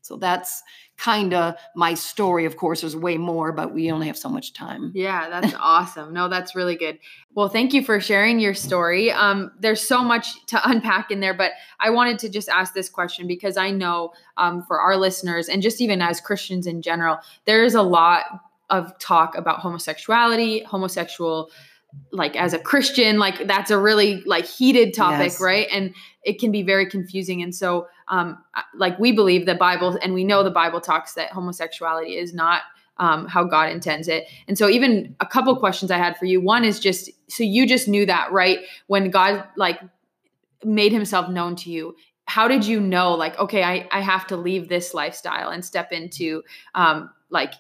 [0.06, 0.62] So that's
[0.96, 2.46] kind of my story.
[2.46, 4.92] Of course, there's way more, but we only have so much time.
[4.94, 6.12] Yeah, that's awesome.
[6.12, 6.98] No, that's really good.
[7.34, 9.10] Well, thank you for sharing your story.
[9.10, 12.88] Um, there's so much to unpack in there, but I wanted to just ask this
[12.88, 17.18] question because I know um, for our listeners and just even as Christians in general,
[17.44, 18.24] there is a lot
[18.70, 21.50] of talk about homosexuality, homosexual
[22.12, 25.40] like as a christian like that's a really like heated topic Yes.
[25.40, 25.66] right?
[25.72, 27.42] And it can be very confusing.
[27.42, 28.38] And so um
[28.74, 32.62] like we believe the bible and we know the bible talks that homosexuality is not
[32.98, 34.24] um, how god intends it.
[34.48, 36.40] And so even a couple questions i had for you.
[36.40, 38.60] One is just so you just knew that right?
[38.86, 39.78] When god like
[40.64, 44.36] made himself known to you how did you know like okay i i have to
[44.36, 46.42] leave this lifestyle and step into
[46.74, 47.52] um like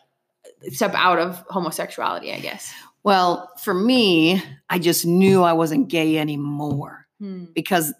[0.70, 2.72] step out of homosexuality i guess
[3.06, 7.44] Well, for me, I just knew I wasn't gay anymore Hmm.
[7.54, 7.94] because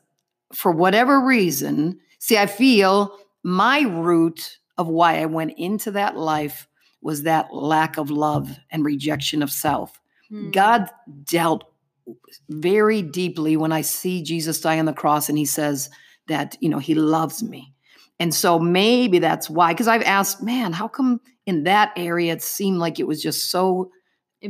[0.53, 6.67] for whatever reason, see, I feel my root of why I went into that life
[7.01, 10.01] was that lack of love and rejection of self.
[10.29, 10.51] Hmm.
[10.51, 10.91] God
[11.23, 11.63] dealt
[12.49, 15.89] very deeply when I see Jesus die on the cross and he says
[16.27, 17.73] that, you know, he loves me.
[18.19, 22.43] And so maybe that's why, because I've asked, man, how come in that area it
[22.43, 23.93] seemed like it was just so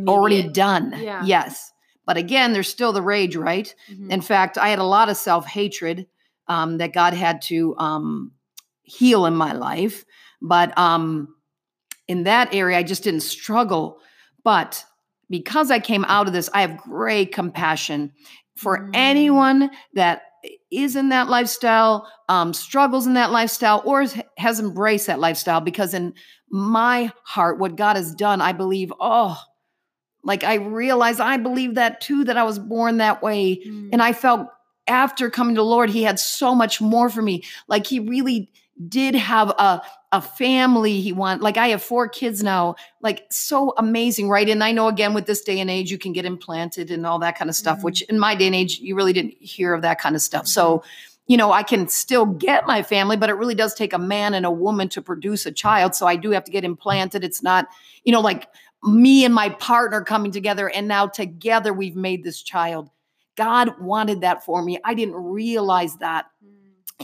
[0.07, 0.95] already done?
[1.01, 1.23] Yeah.
[1.25, 1.73] Yes.
[2.07, 3.75] But again, there's still the rage, right?
[3.91, 4.11] Mhm.
[4.11, 6.07] In fact, I had a lot of self hatred
[6.49, 8.33] um, that God had to um,
[8.83, 10.05] heal in my life.
[10.41, 11.35] But um,
[12.07, 13.99] in that area, I just didn't struggle.
[14.45, 14.85] But
[15.29, 18.13] because I came out of this, I have great compassion
[18.57, 18.91] for Mm.
[18.95, 20.23] anyone that
[20.71, 24.07] is in that lifestyle, um, struggles in that lifestyle, or
[24.39, 25.61] has embraced that lifestyle.
[25.61, 26.15] Because in
[26.49, 29.37] my heart, what God has done, I believe, oh,
[30.27, 33.57] like I realize I believe that too, that I was born that way.
[33.65, 33.91] Mm.
[33.93, 34.49] And I felt
[34.89, 37.43] after coming to the Lord, He had so much more for me.
[37.69, 38.51] Like He really
[38.89, 39.81] did have a
[40.13, 44.63] a family he want like i have four kids now like so amazing right and
[44.63, 47.37] i know again with this day and age you can get implanted and all that
[47.39, 47.83] kind of stuff Mhm.
[47.85, 50.47] which in my day and age you really didn't hear of that kind of stuff
[50.47, 50.83] so
[51.27, 54.33] you know i can still get my family but it really does take a man
[54.35, 57.43] and a woman to produce a child so i do have to get implanted it's
[57.43, 57.67] not
[58.05, 58.47] you know like
[58.83, 62.91] me and my partner coming together and now together we've made this child.
[63.37, 64.79] God wanted that for me.
[64.85, 66.27] I didn't realize that.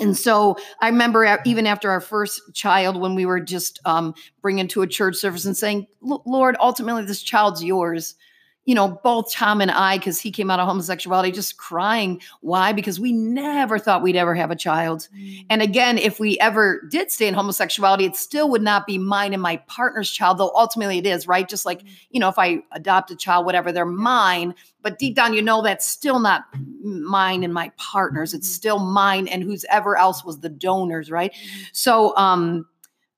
[0.00, 4.66] And so I remember even after our first child, when we were just um, bringing
[4.68, 8.14] to a church service and saying, Lord, ultimately this child's yours.
[8.64, 12.20] You know, both Tom and I, because he came out of homosexuality, just crying.
[12.42, 12.72] Why?
[12.72, 15.08] Because we never thought we'd ever have a child.
[15.16, 15.46] Mm.
[15.50, 19.32] And again, if we ever did stay in homosexuality, it still would not be mine
[19.32, 21.48] and my partner's child, though ultimately it is, right?
[21.48, 24.54] Just like, you know, if I adopt a child, whatever, they're mine.
[24.80, 26.44] But deep down, you know, that's still not
[26.84, 28.32] mine and my partner's.
[28.32, 28.54] It's Mhm.
[28.54, 31.32] still mine and who's ever else was the donors, right?
[31.72, 32.66] So, um,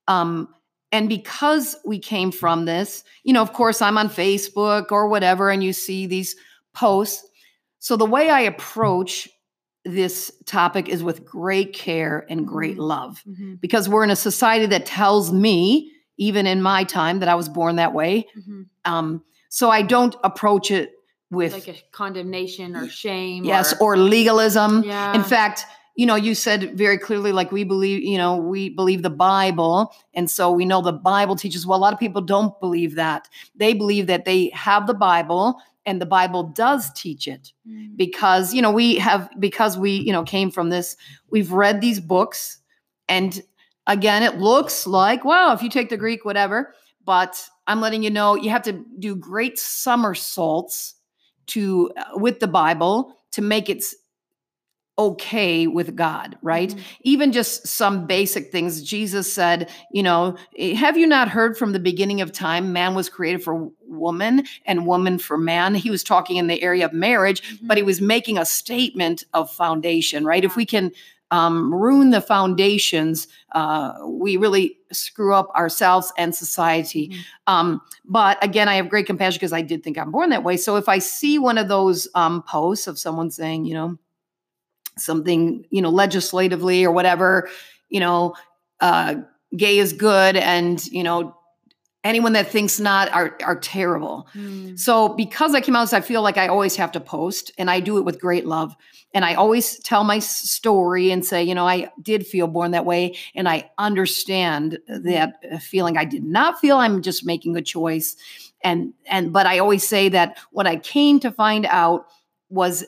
[0.09, 0.49] um,
[0.95, 5.51] and because we came from this, you know, of course, I'm on Facebook or whatever,
[5.51, 6.37] and you see these
[6.73, 7.27] posts.
[7.81, 9.29] So the way I approach
[9.85, 12.89] this topic is with great care and great Mhm.
[12.95, 13.61] love Mhm.
[13.61, 17.49] because we're in a society that tells me, even in my time, that I was
[17.49, 18.27] born that way.
[18.39, 18.67] Mhm.
[18.85, 20.93] Um, so I don't approach it
[21.31, 24.85] with like a condemnation or shame yes or legalism.
[24.85, 28.69] yeah In fact, you know, you said very clearly, like we believe, you know, we
[28.69, 29.95] believe the Bible.
[30.15, 31.67] And so we know the Bible teaches.
[31.67, 33.29] Well, a lot of people don't believe that.
[33.55, 37.97] They believe that they have the Bible and the Bible does teach it Mm.
[37.97, 40.97] because, you know, we have, because we, you know, came from this,
[41.31, 42.59] we've read these books.
[43.09, 43.43] And
[43.87, 46.75] again, it looks like, wow, if you take the Greek, whatever.
[47.05, 50.95] But I'm letting you know, you have to do great somersaults
[51.49, 53.85] to, uh, with the Bible to make it
[54.99, 56.71] okay with God, right?
[56.71, 56.81] Mhm.
[57.03, 58.81] Even just some basic things.
[58.83, 62.95] Jesus said, you know, "Eh, have you not heard from the beginning of time man
[62.95, 65.75] was created for woman and woman for man?
[65.75, 69.51] He was talking in the area of marriage, but he was making a statement of
[69.51, 70.45] foundation, right?
[70.45, 70.93] If we can
[71.31, 77.09] um, ruin the foundations, uh, we really screw up ourselves and society.
[77.09, 77.17] Mhm.
[77.53, 80.57] Um, but again, I have great compassion because I did think I'm born that way.
[80.57, 83.99] So if I see one of those um, posts of someone saying, you know,
[84.97, 87.49] something, you know, legislatively or whatever,
[87.89, 88.35] you know,
[88.81, 89.17] uh,
[89.57, 91.37] gay is good, and you know,
[92.03, 94.29] anyone that thinks not are are terrible.
[94.35, 94.79] Mm.
[94.79, 97.81] So because I came out, I feel like I always have to post, and I
[97.81, 98.75] do it with great love.
[99.15, 102.85] And I always tell my story and say, you know, I did feel born that
[102.85, 105.97] way, and I understand that feeling.
[105.97, 108.17] I did not feel I'm just making a choice,
[108.63, 112.07] and and but I always say that what I came to find out
[112.51, 112.85] was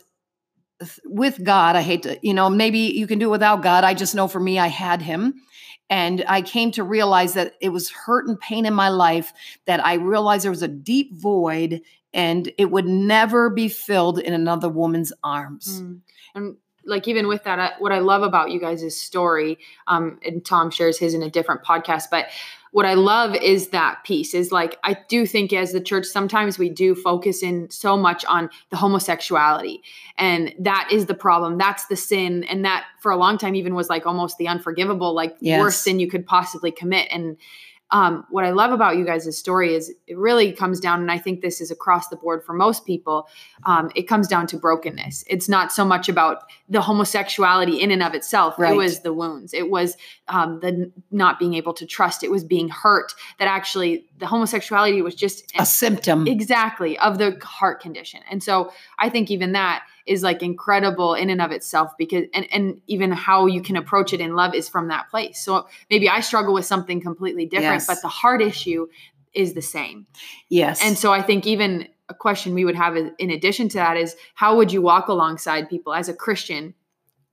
[1.05, 1.77] with God.
[1.77, 3.85] I hate to, you know, maybe you can do it without God.
[3.85, 5.35] I just know for me, I had Him,
[5.89, 9.33] And I came to realize that it was hurt and pain in my life
[9.67, 14.33] that I realized there was a deep void and it would never be filled in
[14.33, 15.81] another woman's arms.
[15.81, 16.01] Mm.
[16.35, 20.71] And like even with that, what I love about you guys' story, um, and Tom
[20.71, 22.27] shares his in a different podcast, but
[22.77, 26.59] what I love is that piece is like I do think as the church sometimes
[26.59, 29.83] we do focus in so much on the homosexuality
[30.19, 33.75] and that is the problem that's the sin and that for a long time even
[33.75, 35.59] was like almost the unforgivable like Yes.
[35.59, 37.39] worst sin you could possibly commit and
[37.91, 41.19] um, what I love about you guys' story is it really comes down, and I
[41.19, 43.29] think this is across the board for most people.
[43.65, 45.25] Um, it comes down to brokenness.
[45.29, 48.59] It's not so much about the homosexuality in and of itself.
[48.59, 48.73] Right.
[48.73, 49.55] It was the wounds.
[49.55, 49.97] It was
[50.29, 52.25] um, the not being able to trust.
[52.25, 53.13] It was being hurt.
[53.39, 56.27] That actually the homosexuality was just A symptom.
[56.27, 61.31] exactly of the heart condition and so i think even that is like incredible in
[61.31, 64.69] and of itself because and, and even how you can approach it in love is
[64.69, 67.87] from that place so maybe i struggle with something completely different Yes.
[67.87, 68.87] but the heart issue
[69.35, 70.07] is the same
[70.49, 70.81] yes.
[70.83, 74.15] and so i think even a question we would have in addition to that is
[74.35, 76.73] how would you walk alongside people as a christian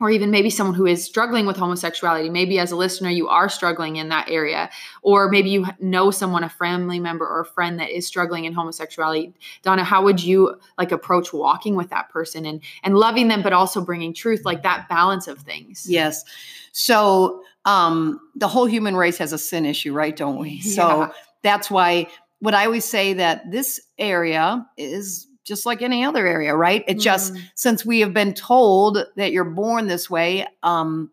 [0.04, 3.48] or even maybe someone who is struggling with homosexuality maybe as a listener you are
[3.50, 4.70] struggling in that area
[5.02, 8.54] or maybe you know someone a family member or a friend that is struggling in
[8.54, 13.42] homosexuality donna how would you like approach walking with that person and and loving them
[13.42, 16.24] but also bringing truth like that balance of things Yes.
[16.72, 20.16] So um the whole human race has a sin issue, right?
[20.16, 20.60] Don't we?
[20.60, 21.12] So Yeah.
[21.42, 22.08] that's why
[22.40, 26.84] what I always say that this area is just like any other area, right?
[26.88, 27.42] It just Mm.
[27.56, 31.12] since we have been told that you're born this way, um,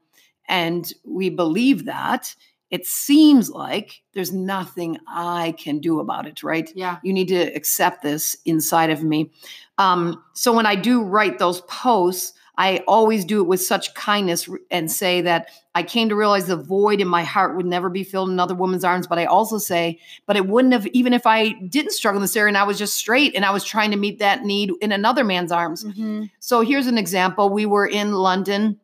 [0.49, 2.35] and we believe that,
[2.70, 6.70] it seems like there's nothing I can do about it, right?
[6.74, 9.31] yeah you need to accept this inside of me.
[9.78, 14.47] Um, so when I do write those posts, I always do it with such kindness
[14.71, 18.05] and say that I came to realize the void in my heart would never be
[18.05, 19.07] filled in another woman's arms.
[19.07, 22.37] But I also say, but it wouldn't have, even if I didn't struggle in this
[22.37, 24.93] area and I was just straight and I was trying to meet that need in
[24.93, 25.85] another man's arms.
[25.85, 26.31] Mhm.
[26.39, 27.49] So here's an example.
[27.49, 28.79] We were in London,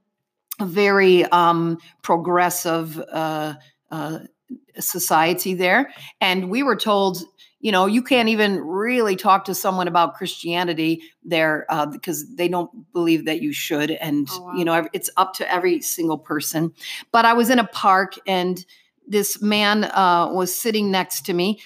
[0.59, 3.57] a very um, progressive uh,
[3.91, 4.21] uh,
[4.79, 5.93] society there.
[6.23, 7.19] And we were told,
[7.61, 12.49] you know, you can't even really talk to someone about Christianity there uh, because they
[12.49, 13.91] don't believe that you should.
[13.91, 14.53] And, Oh, wow.
[14.55, 16.73] you know, it's up to every single person.
[17.13, 18.65] But I was in a park and
[19.09, 21.61] this man uh, was sitting next to me.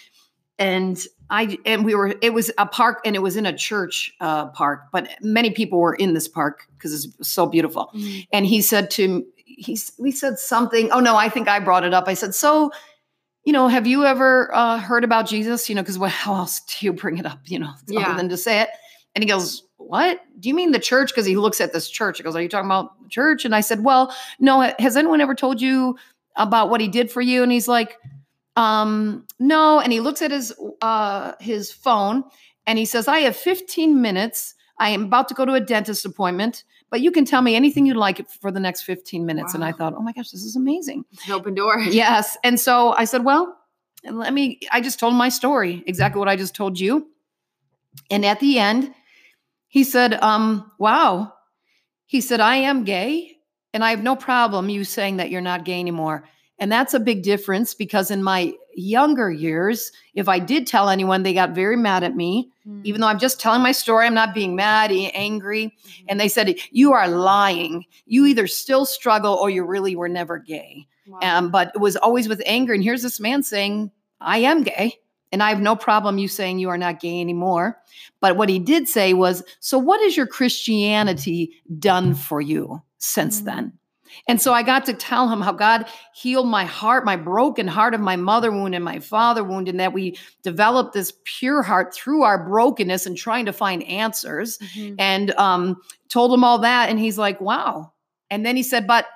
[0.59, 0.99] And
[1.31, 4.47] I and we were it was a park and it was in a church uh,
[4.49, 7.91] park, but many people were in this park because it's so beautiful.
[7.95, 8.27] Mhm.
[8.33, 10.91] And he said to he we said something.
[10.91, 12.09] Oh no, I think I brought it up.
[12.09, 12.73] I said so.
[13.45, 15.69] You know, have you ever uh, heard about Jesus?
[15.69, 17.41] You know, because well, how else do you bring it up?
[17.47, 18.01] You know, Yeah.
[18.01, 18.69] other than to say it.
[19.15, 20.21] And he goes, "What?
[20.39, 22.19] Do you mean the church?" Because he looks at this church.
[22.19, 24.61] He goes, "Are you talking about the church?" And I said, "Well, no.
[24.79, 25.97] Has anyone ever told you
[26.37, 27.97] about what he did for you?" And he's like,
[28.57, 32.23] um, "No." And he looks at his uh, his phone
[32.67, 34.55] and he says, "I have 15 minutes.
[34.79, 37.87] I am about to go to a dentist appointment, but you can tell me anything
[37.87, 40.57] you'd like for the next 15 minutes." And I thought, "Oh my gosh, this is
[40.57, 42.37] amazing." It's an open door yes.
[42.45, 43.57] And so I said, well,
[44.05, 47.09] let me, I just told my story, exactly what I just told you.
[48.11, 48.95] And at the end,
[49.69, 51.33] he said, um, wow.
[52.07, 53.37] He said, I am gay
[53.73, 56.25] and I have no problem you saying that you're not gay anymore.
[56.59, 61.23] And that's a big difference because in my younger years, if I did tell anyone,
[61.23, 62.51] they got very mad at me.
[62.85, 65.75] Even though I'm just telling my story, I'm not being mad, angry.
[66.09, 67.85] And they said, You are lying.
[68.07, 70.87] You either still struggle or you really were never gay.
[71.09, 71.19] Wow.
[71.23, 72.73] Um, but it was always with anger.
[72.73, 73.91] And here's this man saying,
[74.21, 74.95] I am gay.
[75.33, 77.79] And I have no problem you saying you are not gay anymore.
[78.21, 83.41] But what he did say was, So what has your Christianity done for you since
[83.41, 83.45] Mm.
[83.45, 83.73] then?
[84.29, 87.95] And so I got to tell him how God healed my heart, my broken heart
[87.95, 91.95] of my mother wound and my father wound, and that we developed this pure heart
[91.95, 94.97] through our brokenness and trying to find answers Mhm.
[94.99, 96.89] and um, told him all that.
[96.89, 97.93] And he's like, wow.
[98.31, 99.07] And then he said, but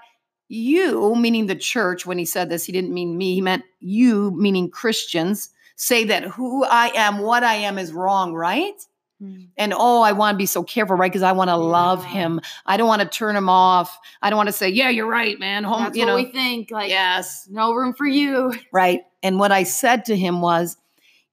[0.49, 4.31] you, meaning the church, when he said this, he didn't mean me, he meant you,
[4.37, 8.75] meaning Christians, say that who I am, what I am is wrong, right?
[9.23, 9.49] Mm.
[9.57, 11.11] And oh, I want to be so careful, right?
[11.11, 12.41] Because I want to love him.
[12.67, 13.99] I don't want to turn him off.
[14.23, 15.65] I don't want to say, yeah, you're right, man.
[15.65, 16.17] Home, That's you what know.
[16.17, 16.71] we think.
[16.71, 17.49] Like, yes.
[17.51, 18.53] no room for you.
[18.73, 19.03] Right.
[19.23, 20.77] And what I said to him was,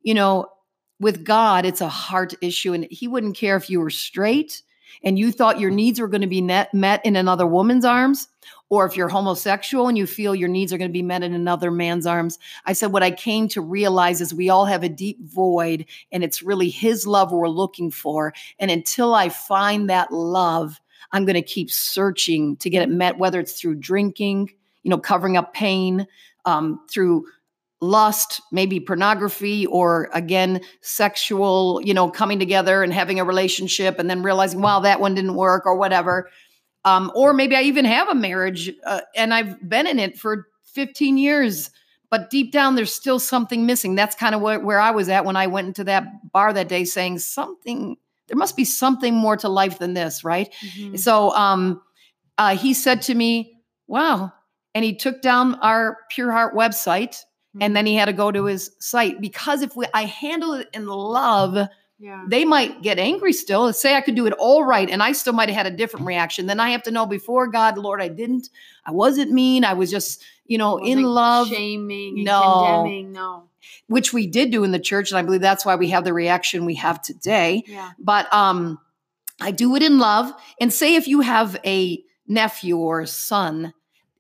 [0.03, 0.47] you know,
[0.99, 2.73] with God, it's a heart issue.
[2.73, 4.61] And he wouldn't care if you were straight
[5.03, 8.27] and you thought your needs were going to be net, met in another woman's arms,
[8.72, 11.34] or if you're homosexual and you feel your needs are going to be met in
[11.34, 12.39] another man's arms.
[12.65, 16.24] I said, what I came to realize is we all have a deep void, and
[16.24, 18.34] it's really his love we're looking for.
[18.59, 20.80] And until I find that love,
[21.11, 24.51] I'm going to keep searching to get it met, whether it's through drinking,
[24.84, 26.07] you know, covering up pain,
[26.45, 27.26] um, through
[27.82, 34.09] lust, maybe pornography, or again, sexual, you know, coming together and having a relationship and
[34.09, 36.30] then realizing, wow, that one didn't work or whatever.
[36.84, 40.47] Um, or maybe I even have a marriage uh, and I've been in it for
[40.63, 41.69] 15 years,
[42.09, 43.95] but deep down there's still something missing.
[43.95, 46.69] That's kind of where, where I was at when I went into that bar that
[46.69, 50.51] day saying something, there must be something more to life than this, right?
[50.61, 50.97] Mhm.
[50.97, 51.82] So um,
[52.38, 53.57] uh, he said to me,
[53.88, 54.32] wow.
[54.73, 57.17] And he took down our Pure Heart website
[57.59, 60.69] and then he had to go to his site because if we, I handle it
[60.73, 61.67] in love,
[62.01, 62.25] yeah.
[62.27, 63.65] they might get angry still.
[63.65, 65.75] Let's say I could do it all right and I still might have had a
[65.77, 66.47] different reaction.
[66.47, 68.49] Then I have to know before God, Lord, I didn't,
[68.85, 69.63] I wasn't mean.
[69.63, 72.41] I was just, you know, in love, shaming, and No.
[72.41, 73.11] condemning.
[73.11, 73.43] No.
[73.87, 75.11] which we did do in the church.
[75.11, 77.63] And I believe that's why we have the reaction we have today.
[77.67, 77.91] Yeah.
[77.99, 78.79] But um,
[79.39, 80.33] I do it in love.
[80.59, 83.73] And say if you have a nephew or a son,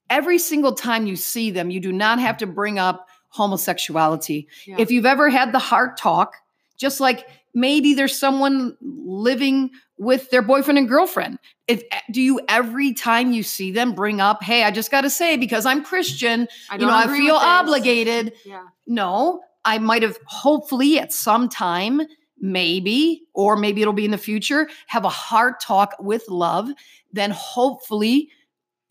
[0.09, 4.47] every single time you see them, you do not have to bring up homosexuality.
[4.65, 4.75] Yeah.
[4.79, 6.35] If you've ever had the heart talk,
[6.77, 11.37] just like maybe there's someone living with their boyfriend and girlfriend.
[11.67, 15.01] If eh, do you every time you see them bring up, "Hey, I just got
[15.01, 18.63] to say because I'm Christian, I you know, I feel obligated." Yeah.
[18.87, 22.01] No, I might have hopefully at some time,
[22.39, 26.69] maybe, or maybe it'll be in the future, have a heart talk with love.
[27.13, 28.29] Then hopefully,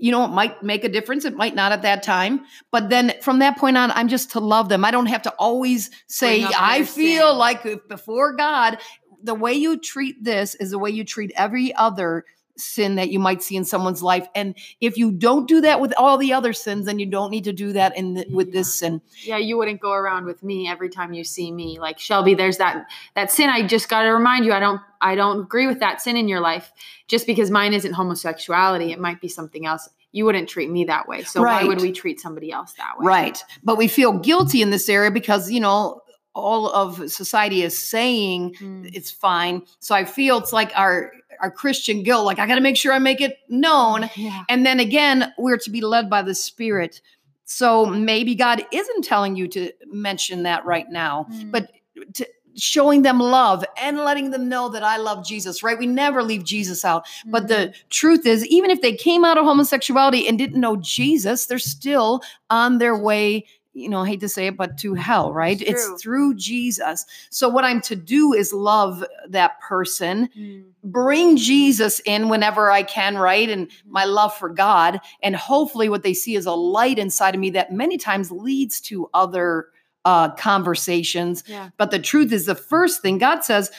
[0.01, 1.25] you know, it might make a difference.
[1.25, 2.41] It might not at that time.
[2.71, 4.85] But then from that point on, I'm just to love them.
[4.85, 8.79] I don't have to always say, I feel like if before God,
[9.23, 12.25] the way you treat this is the way you treat every other
[12.61, 14.29] sin that you might see in someone's life.
[14.35, 17.45] And if you don't do that with all the other sins, then you don't need
[17.45, 19.01] to do that in the, with this sin.
[19.25, 22.59] yeah you wouldn't go around with me every time you see me like shelby there's
[22.59, 25.81] that that sin i just got to remind you i don't i don't agree with
[25.81, 26.73] that sin in your life
[27.09, 31.07] just because mine isn't homosexuality it might be something else you wouldn't treat me that
[31.09, 33.43] way so why would we treat somebody else that way Right.
[33.63, 36.03] But we feel guilty in this area because, you know,
[36.35, 38.91] all of society is saying Mm.
[38.95, 39.63] it's fine.
[39.81, 42.93] So I feel it's like our our Christian guilt, like I got to make sure
[42.93, 44.11] I make it known.
[44.17, 47.01] yeah And then again, we're to be led by the Spirit.
[47.45, 51.51] So maybe God isn't telling you to mention that right now, Mm.
[51.51, 51.71] but
[52.15, 52.27] to
[52.57, 55.79] showing them love and letting them know that I love Jesus, right?
[55.79, 57.07] We never leave Jesus out.
[57.27, 57.49] But Mm-hmm.
[57.49, 61.59] the truth is, even if they came out of homosexuality and didn't know Jesus, they're
[61.59, 63.47] still on their way.
[63.73, 65.61] You know, I hate to say it, but to hell, right?
[65.63, 67.07] It's It's, through Jesus.
[67.31, 70.65] So, what I'm to do is love that person, Mm.
[70.83, 73.49] bring Jesus in whenever I can, right?
[73.49, 75.01] And my love for God.
[75.23, 78.81] And hopefully, what they see is a light inside of me that many times leads
[78.83, 79.69] to other
[80.07, 81.45] uh, conversations.
[81.47, 83.71] yeah But the truth is, the first thing God says,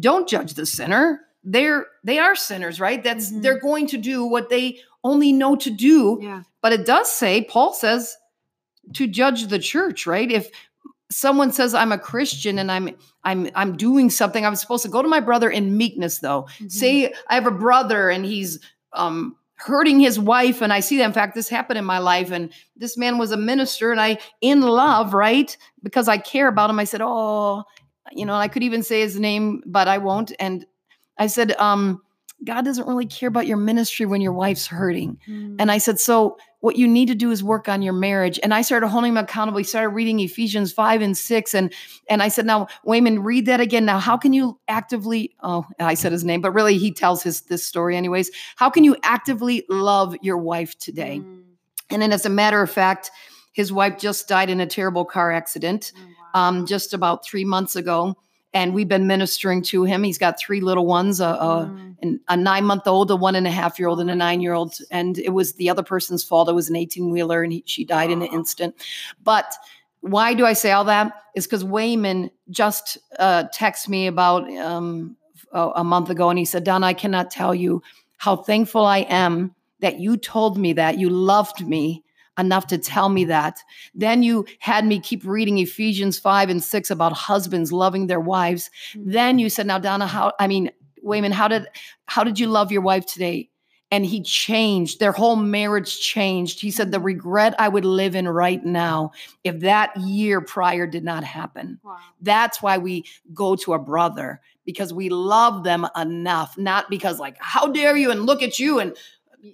[0.00, 1.20] don't judge the sinner.
[1.44, 3.02] They're they are sinners, right?
[3.02, 3.42] That's Mhm.
[3.42, 6.18] they're going to do what they only know to do.
[6.20, 8.16] yeah But it does say, Paul says,
[8.94, 10.30] to judge the church, right?
[10.30, 10.50] If
[11.10, 12.90] someone says I'm a Christian and I'm
[13.24, 16.46] I'm I'm doing something, I'm supposed to go to my brother in meekness, though.
[16.60, 16.70] Mhm.
[16.72, 18.58] Say I have a brother and he's
[18.92, 22.30] um hurting his wife and I see that in fact this happened in my life
[22.30, 25.56] and this man was a minister and I in love, right?
[25.82, 26.78] Because I care about him.
[26.78, 27.64] I said, "Oh,
[28.12, 30.64] you know, I could even say his name, but I won't." And
[31.18, 32.02] I said, um
[32.44, 35.18] God doesn't really care about your ministry when your wife's hurting.
[35.28, 35.56] Mm.
[35.58, 38.38] And I said, So what you need to do is work on your marriage.
[38.42, 39.58] And I started holding him accountable.
[39.58, 41.54] He started reading Ephesians 5 and 6.
[41.54, 41.72] And
[42.08, 43.84] and I said, Now, Wayman, read that again.
[43.84, 47.42] Now, how can you actively oh, I said his name, but really he tells his
[47.42, 48.30] this story anyways.
[48.56, 51.20] How can you actively love your wife today?
[51.22, 51.42] Mm.
[51.90, 53.10] And then as a matter of fact,
[53.52, 56.00] his wife just died in a terrible car accident Oh,
[56.34, 56.48] wow.
[56.48, 58.16] um, just about three months ago.
[58.54, 60.02] And we've been ministering to him.
[60.02, 61.70] He's got three little ones, a, a,
[62.02, 62.20] Mm.
[62.28, 64.54] a nine month old, a one and a half year old, and a nine year
[64.54, 64.74] old.
[64.90, 66.48] And it was the other person's fault.
[66.48, 68.74] It was an 18 wheeler and he, she died in an instant.
[69.22, 69.52] But
[70.00, 71.12] why do I say all that?
[71.34, 75.16] Is because Wayman just uh, texted me about um,
[75.52, 77.82] a, a month ago and he said, Donna, I cannot tell you
[78.16, 82.04] how thankful I am that you told me that you loved me
[82.38, 83.60] enough to tell me that.
[83.94, 88.70] Then you had me keep reading Ephesians 5 and 6 about husbands loving their wives.
[88.94, 89.12] Mm.
[89.12, 90.70] Then you said, Now, Donna, how, I mean,
[91.02, 91.66] Wayman, how did
[92.06, 93.50] how did you love your wife today?
[93.90, 95.00] And he changed.
[95.00, 96.60] Their whole marriage changed.
[96.60, 99.12] He said, The regret I would live in right now
[99.44, 101.80] if that year prior did not happen.
[101.82, 101.96] Wow.
[102.20, 107.36] That's why we go to a brother because we love them enough, not because, like,
[107.40, 108.94] how dare you and look at you and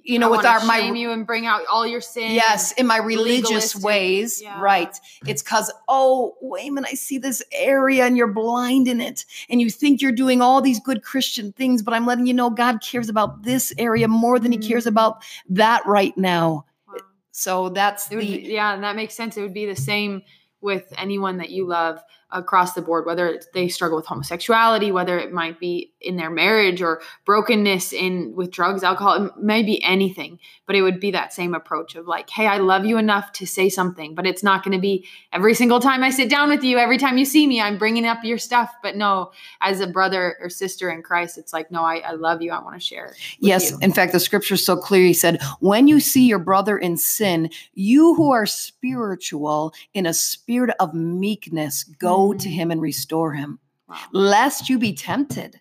[0.03, 2.33] you know, I with our my shame you and bring out all your sins.
[2.35, 4.41] Yes, in my religious ways.
[4.43, 4.61] yeah.
[4.61, 4.99] Right.
[5.27, 9.25] It's because, oh, Wayman, I see this area and you're blind in it.
[9.49, 12.51] And you think you're doing all these good Christian things, but I'm letting you know
[12.51, 14.89] God cares about this area more than he cares Mm.
[14.89, 16.65] about that right now.
[16.89, 16.95] Wow.
[17.31, 19.37] So that's It would the be- yeah, and that makes sense.
[19.37, 20.23] It would be the same
[20.61, 22.01] with anyone that you love
[22.35, 26.31] across the board, whether it's they struggle with homosexuality, whether it might be in their
[26.31, 31.11] marriage or brokenness in with drugs, alcohol, it may be anything, but it would be
[31.13, 34.43] that same approach of like, hey, I love you enough to say something, but it's
[34.43, 37.25] not going to be every single time I sit down with you, every time you
[37.25, 38.71] see me, I'm bringing up your stuff.
[38.83, 39.31] But no,
[39.61, 42.51] as a brother or sister in Christ, it's like, no, I, I love you.
[42.53, 43.15] I want to share.
[43.39, 43.79] Yes, you.
[43.81, 45.05] in fact, the scripture is so clear.
[45.05, 50.15] He said, When you see your brother in sin, you who are spiritual, in a
[50.15, 53.59] spirit of meekness, go to him and restore him,
[53.89, 53.99] Wow.
[54.13, 55.61] lest you be tempted.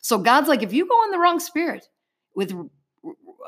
[0.00, 1.88] So God's like, if you go in the wrong spirit
[2.36, 2.54] with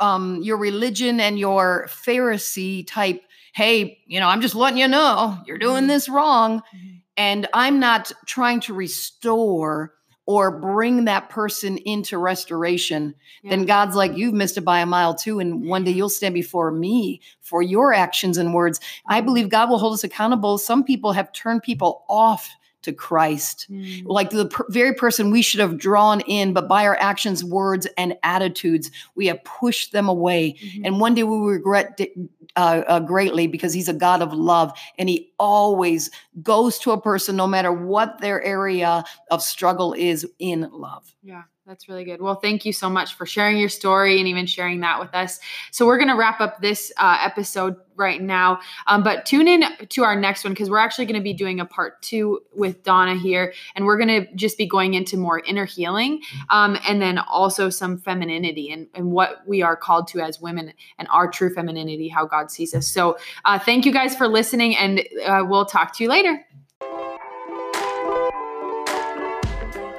[0.01, 3.23] um, your religion and your Pharisee type,
[3.55, 5.89] hey, you know, I'm just letting you know you're doing Mhm.
[5.89, 7.03] this wrong, Mhm.
[7.17, 9.95] and I'm not trying to restore
[10.27, 13.15] or bring that person into restoration,
[13.45, 15.39] then God's like, you've missed it by a mile too.
[15.39, 18.81] And one day you'll stand before me for your actions and words.
[19.09, 20.59] I believe God will hold us accountable.
[20.59, 22.51] Some people have turned people off
[22.83, 24.03] to Christ, Mm.
[24.07, 27.87] like the per- very person we should have drawn in, but by our actions, words,
[27.99, 30.55] and attitudes, we have pushed them away.
[30.61, 30.83] Mhm.
[30.85, 32.13] And one day we regret di-
[32.55, 36.11] uh, uh, greatly because He's a God of love, and He always
[36.43, 41.13] goes to a person, no matter what their area of struggle is, in love.
[41.23, 42.23] Yeah, that's really good.
[42.23, 45.41] Well, thank you so much for sharing your story and even sharing that with us.
[45.73, 49.65] So, we're going to wrap up this uh, episode right now, um, but tune in
[49.89, 52.85] to our next one because we're actually going to be doing a part two with
[52.85, 57.03] Donna here, and we're going to just be going into more inner healing um, and
[57.03, 61.29] then also some femininity and, and what we are called to as women and our
[61.29, 62.87] true femininity, how God sees us.
[62.87, 66.47] So, uh, thank you guys for listening, and uh, we'll talk to you later.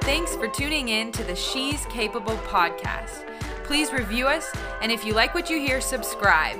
[0.08, 3.26] Thanks for tuning in to the She's Capable podcast.
[3.64, 4.50] Please review us,
[4.80, 6.58] and if you like what you hear, subscribe.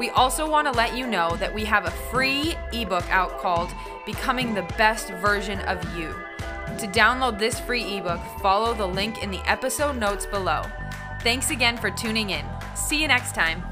[0.00, 3.70] We also want to let you know that we have a free ebook out called
[4.06, 6.14] Becoming the Best Version of You.
[6.78, 10.62] To download this free ebook, follow the link in the episode notes below.
[11.20, 12.46] Thanks again for tuning in.
[12.74, 13.62] See you next time.